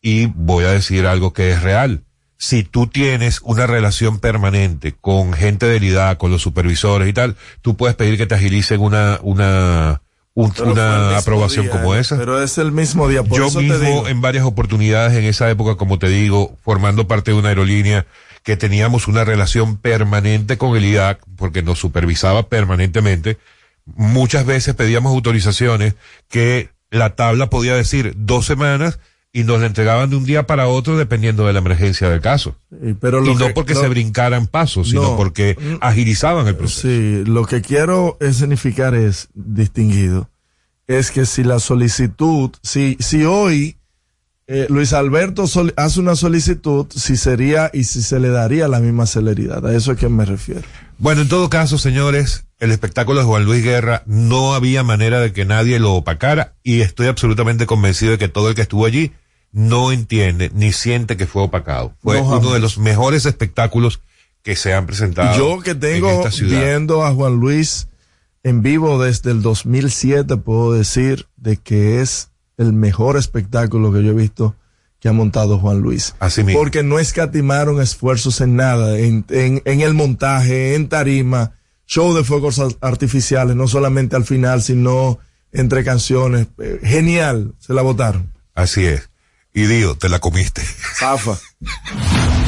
Y 0.01 0.27
voy 0.27 0.65
a 0.65 0.71
decir 0.71 1.07
algo 1.07 1.33
que 1.33 1.51
es 1.51 1.63
real. 1.63 2.03
Si 2.37 2.63
tú 2.63 2.87
tienes 2.87 3.41
una 3.43 3.67
relación 3.67 4.21
permanente 4.21 4.93
con 5.01 5.33
gente 5.33 5.67
del 5.67 5.83
IDA, 5.83 6.19
con 6.19 6.31
los 6.31 6.43
supervisores 6.43 7.09
y 7.09 7.13
tal, 7.13 7.37
tú 7.63 7.77
puedes 7.77 7.97
pedir 7.97 8.17
que 8.17 8.27
te 8.27 8.37
agilicen 8.37 8.81
una, 8.81 9.19
una, 9.23 10.03
un- 10.35 10.53
una 10.65 11.19
aprobación 11.19 11.65
día, 11.65 11.73
como 11.73 11.97
esa. 11.97 12.17
Pero 12.17 12.41
es 12.41 12.59
el 12.59 12.71
mismo 12.71 13.09
día, 13.09 13.25
por 13.25 13.39
Yo 13.39 13.47
eso 13.47 13.59
te 13.59 13.65
mismo 13.65 13.79
digo. 13.81 14.09
en 14.09 14.21
varias 14.21 14.45
oportunidades 14.45 15.17
en 15.19 15.25
esa 15.25 15.51
época, 15.51 15.75
como 15.75 15.99
te 15.99 16.09
digo, 16.09 16.57
formando 16.63 17.09
parte 17.09 17.33
de 17.33 17.39
una 17.39 17.49
aerolínea 17.49 18.07
que 18.49 18.57
teníamos 18.57 19.09
una 19.09 19.25
relación 19.27 19.77
permanente 19.77 20.57
con 20.57 20.75
el 20.75 20.83
IDAC, 20.87 21.21
porque 21.37 21.61
nos 21.63 21.79
supervisaba 21.79 22.49
permanentemente, 22.49 23.37
muchas 23.85 24.47
veces 24.47 24.75
pedíamos 24.75 25.13
autorizaciones 25.13 25.97
que 26.31 26.71
la 26.91 27.15
tabla 27.15 27.51
podía 27.51 27.77
decir 27.77 28.15
dos 28.17 28.47
semanas 28.47 29.01
y 29.35 29.45
nos 29.45 29.61
la 29.61 29.67
entregaban 29.67 30.09
de 30.09 30.17
un 30.17 30.25
día 30.25 30.47
para 30.47 30.67
otro 30.67 30.97
dependiendo 30.97 31.47
de 31.47 31.53
la 31.53 31.59
emergencia 31.59 32.09
del 32.09 32.23
caso. 32.23 32.57
Sí, 32.71 32.95
pero 32.99 33.21
lo 33.21 33.33
y 33.33 33.35
no 33.35 33.49
que- 33.49 33.53
porque 33.53 33.75
lo- 33.75 33.83
se 33.83 33.89
brincaran 33.89 34.47
pasos, 34.47 34.89
sino 34.89 35.03
No. 35.03 35.17
porque 35.19 35.55
agilizaban 35.83 36.49
el 36.49 36.57
proceso. 36.57 36.89
Sí, 36.89 37.25
lo 37.27 37.45
que 37.45 37.61
quiero 37.61 38.17
escenificar 38.19 38.95
es, 38.95 39.29
distinguido, 39.35 40.31
es 40.87 41.11
que 41.11 41.27
si 41.27 41.45
la 41.45 41.59
solicitud, 41.59 42.53
si, 42.63 42.97
si 42.99 43.25
hoy 43.27 43.77
eh, 44.51 44.67
Luis 44.71 44.95
Alberto 44.95 45.45
hace 45.77 46.01
una 46.01 46.17
solicitud, 46.17 46.87
si 46.89 47.19
sería 47.19 47.71
y 47.73 47.85
si 47.85 48.01
se 48.03 48.19
le 48.19 48.31
daría 48.31 48.67
la 48.67 48.81
misma 48.81 49.05
celeridad. 49.07 49.65
A 49.67 49.77
eso 49.77 49.93
es 49.93 49.99
que 49.99 50.09
me 50.09 50.25
refiero. 50.25 50.63
Bueno, 50.97 51.21
en 51.21 51.29
todo 51.29 51.51
caso, 51.51 51.77
señores, 51.77 52.47
el 52.59 52.71
espectáculo 52.73 53.21
de 53.21 53.27
Juan 53.27 53.45
Luis 53.45 53.63
Guerra 53.63 54.03
no 54.07 54.55
había 54.55 54.83
manera 54.83 55.21
de 55.21 55.35
que 55.35 55.45
nadie 55.45 55.79
lo 55.79 55.93
opacara 55.93 56.55
y 56.63 56.81
estoy 56.81 57.09
absolutamente 57.09 57.67
convencido 57.67 58.13
de 58.13 58.19
que 58.19 58.29
todo 58.29 58.49
el 58.49 58.55
que 58.55 58.63
estuvo 58.63 58.87
allí 58.87 59.13
no 59.53 59.93
entiende 59.93 60.51
ni 60.55 60.73
siente 60.73 61.19
que 61.19 61.27
fue 61.27 61.43
opacado. 61.43 61.95
Fue 62.03 62.21
No, 62.21 62.39
uno 62.39 62.53
de 62.53 62.59
los 62.59 62.79
mejores 62.79 63.27
espectáculos 63.27 64.01
que 64.43 64.57
se 64.57 64.73
han 64.73 64.87
presentado. 64.87 65.37
Yo 65.37 65.61
que 65.63 65.73
en 65.73 65.81
tengo 65.81 66.11
esta 66.11 66.31
ciudad. 66.31 66.59
viendo 66.59 67.05
a 67.05 67.13
Juan 67.13 67.35
Luis 67.37 67.89
en 68.43 68.63
vivo 68.63 69.03
desde 69.03 69.31
el 69.31 69.43
2007, 69.43 70.39
puedo 70.39 70.73
decir 70.73 71.27
de 71.37 71.59
que 71.59 72.01
es 72.01 72.28
el 72.59 72.73
mejor 72.75 73.17
espectáculo 73.17 73.91
que 73.93 74.03
yo 74.05 74.11
he 74.11 74.15
visto 74.15 74.55
que 75.01 75.09
ha 75.09 75.13
montado 75.13 75.59
Juan 75.61 75.79
Luis. 75.81 76.15
Así 76.19 76.43
mismo. 76.43 76.61
Porque 76.61 76.83
no 76.83 76.99
escatimaron 76.99 77.81
esfuerzos 77.81 78.41
en 78.41 78.57
nada, 78.57 78.99
en, 78.99 79.25
en, 79.31 79.63
en 79.65 79.81
el 79.81 79.95
montaje, 79.95 80.75
en 80.75 80.89
tarima, 80.89 81.53
show 81.87 82.15
de 82.17 82.25
fuegos 82.25 82.59
ar- 82.59 82.77
artificiales, 82.81 83.55
no 83.55 83.69
solamente 83.69 84.17
al 84.17 84.25
final, 84.25 84.61
sino 84.61 85.21
entre 85.53 85.85
canciones. 85.85 86.49
Eh, 86.59 86.81
genial, 86.83 87.55
se 87.61 87.75
la 87.75 87.83
votaron. 87.83 88.33
Así 88.57 88.85
es. 88.87 89.09
Y 89.55 89.67
Dio, 89.67 89.95
te 89.97 90.09
la 90.09 90.19
comiste. 90.19 90.63
Zafa. 90.99 91.39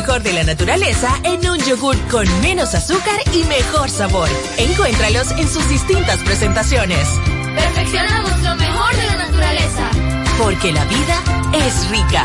mejor 0.00 0.22
de 0.22 0.32
la 0.32 0.44
naturaleza 0.44 1.10
en 1.24 1.46
un 1.46 1.58
yogur 1.58 1.94
con 2.10 2.26
menos 2.40 2.74
azúcar 2.74 3.20
y 3.34 3.44
mejor 3.44 3.90
sabor. 3.90 4.30
Encuéntralos 4.56 5.30
en 5.32 5.46
sus 5.46 5.68
distintas 5.68 6.16
presentaciones. 6.20 7.06
Perfeccionamos 7.54 8.40
lo 8.40 8.56
mejor 8.56 8.96
de 8.96 9.06
la 9.06 9.16
naturaleza. 9.16 9.90
Porque 10.38 10.72
la 10.72 10.86
vida 10.86 11.22
es 11.52 11.90
rica. 11.90 12.24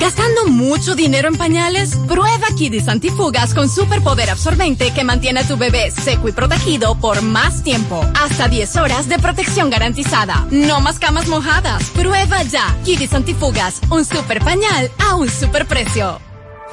¿Gastando 0.00 0.46
mucho 0.46 0.96
dinero 0.96 1.28
en 1.28 1.36
pañales? 1.36 1.94
Prueba 2.08 2.48
Kidis 2.58 2.88
Antifugas 2.88 3.54
con 3.54 3.68
superpoder 3.68 4.30
absorbente 4.30 4.92
que 4.92 5.04
mantiene 5.04 5.40
a 5.40 5.46
tu 5.46 5.56
bebé 5.56 5.92
seco 5.92 6.28
y 6.28 6.32
protegido 6.32 6.96
por 6.96 7.22
más 7.22 7.62
tiempo. 7.62 8.04
Hasta 8.20 8.48
10 8.48 8.74
horas 8.74 9.08
de 9.08 9.20
protección 9.20 9.70
garantizada. 9.70 10.44
No 10.50 10.80
más 10.80 10.98
camas 10.98 11.28
mojadas. 11.28 11.90
Prueba 11.90 12.42
ya. 12.42 12.76
Kidis 12.84 13.14
Antifugas, 13.14 13.80
un 13.88 14.04
super 14.04 14.40
pañal 14.40 14.90
a 14.98 15.14
un 15.14 15.30
super 15.30 15.64
precio. 15.64 16.25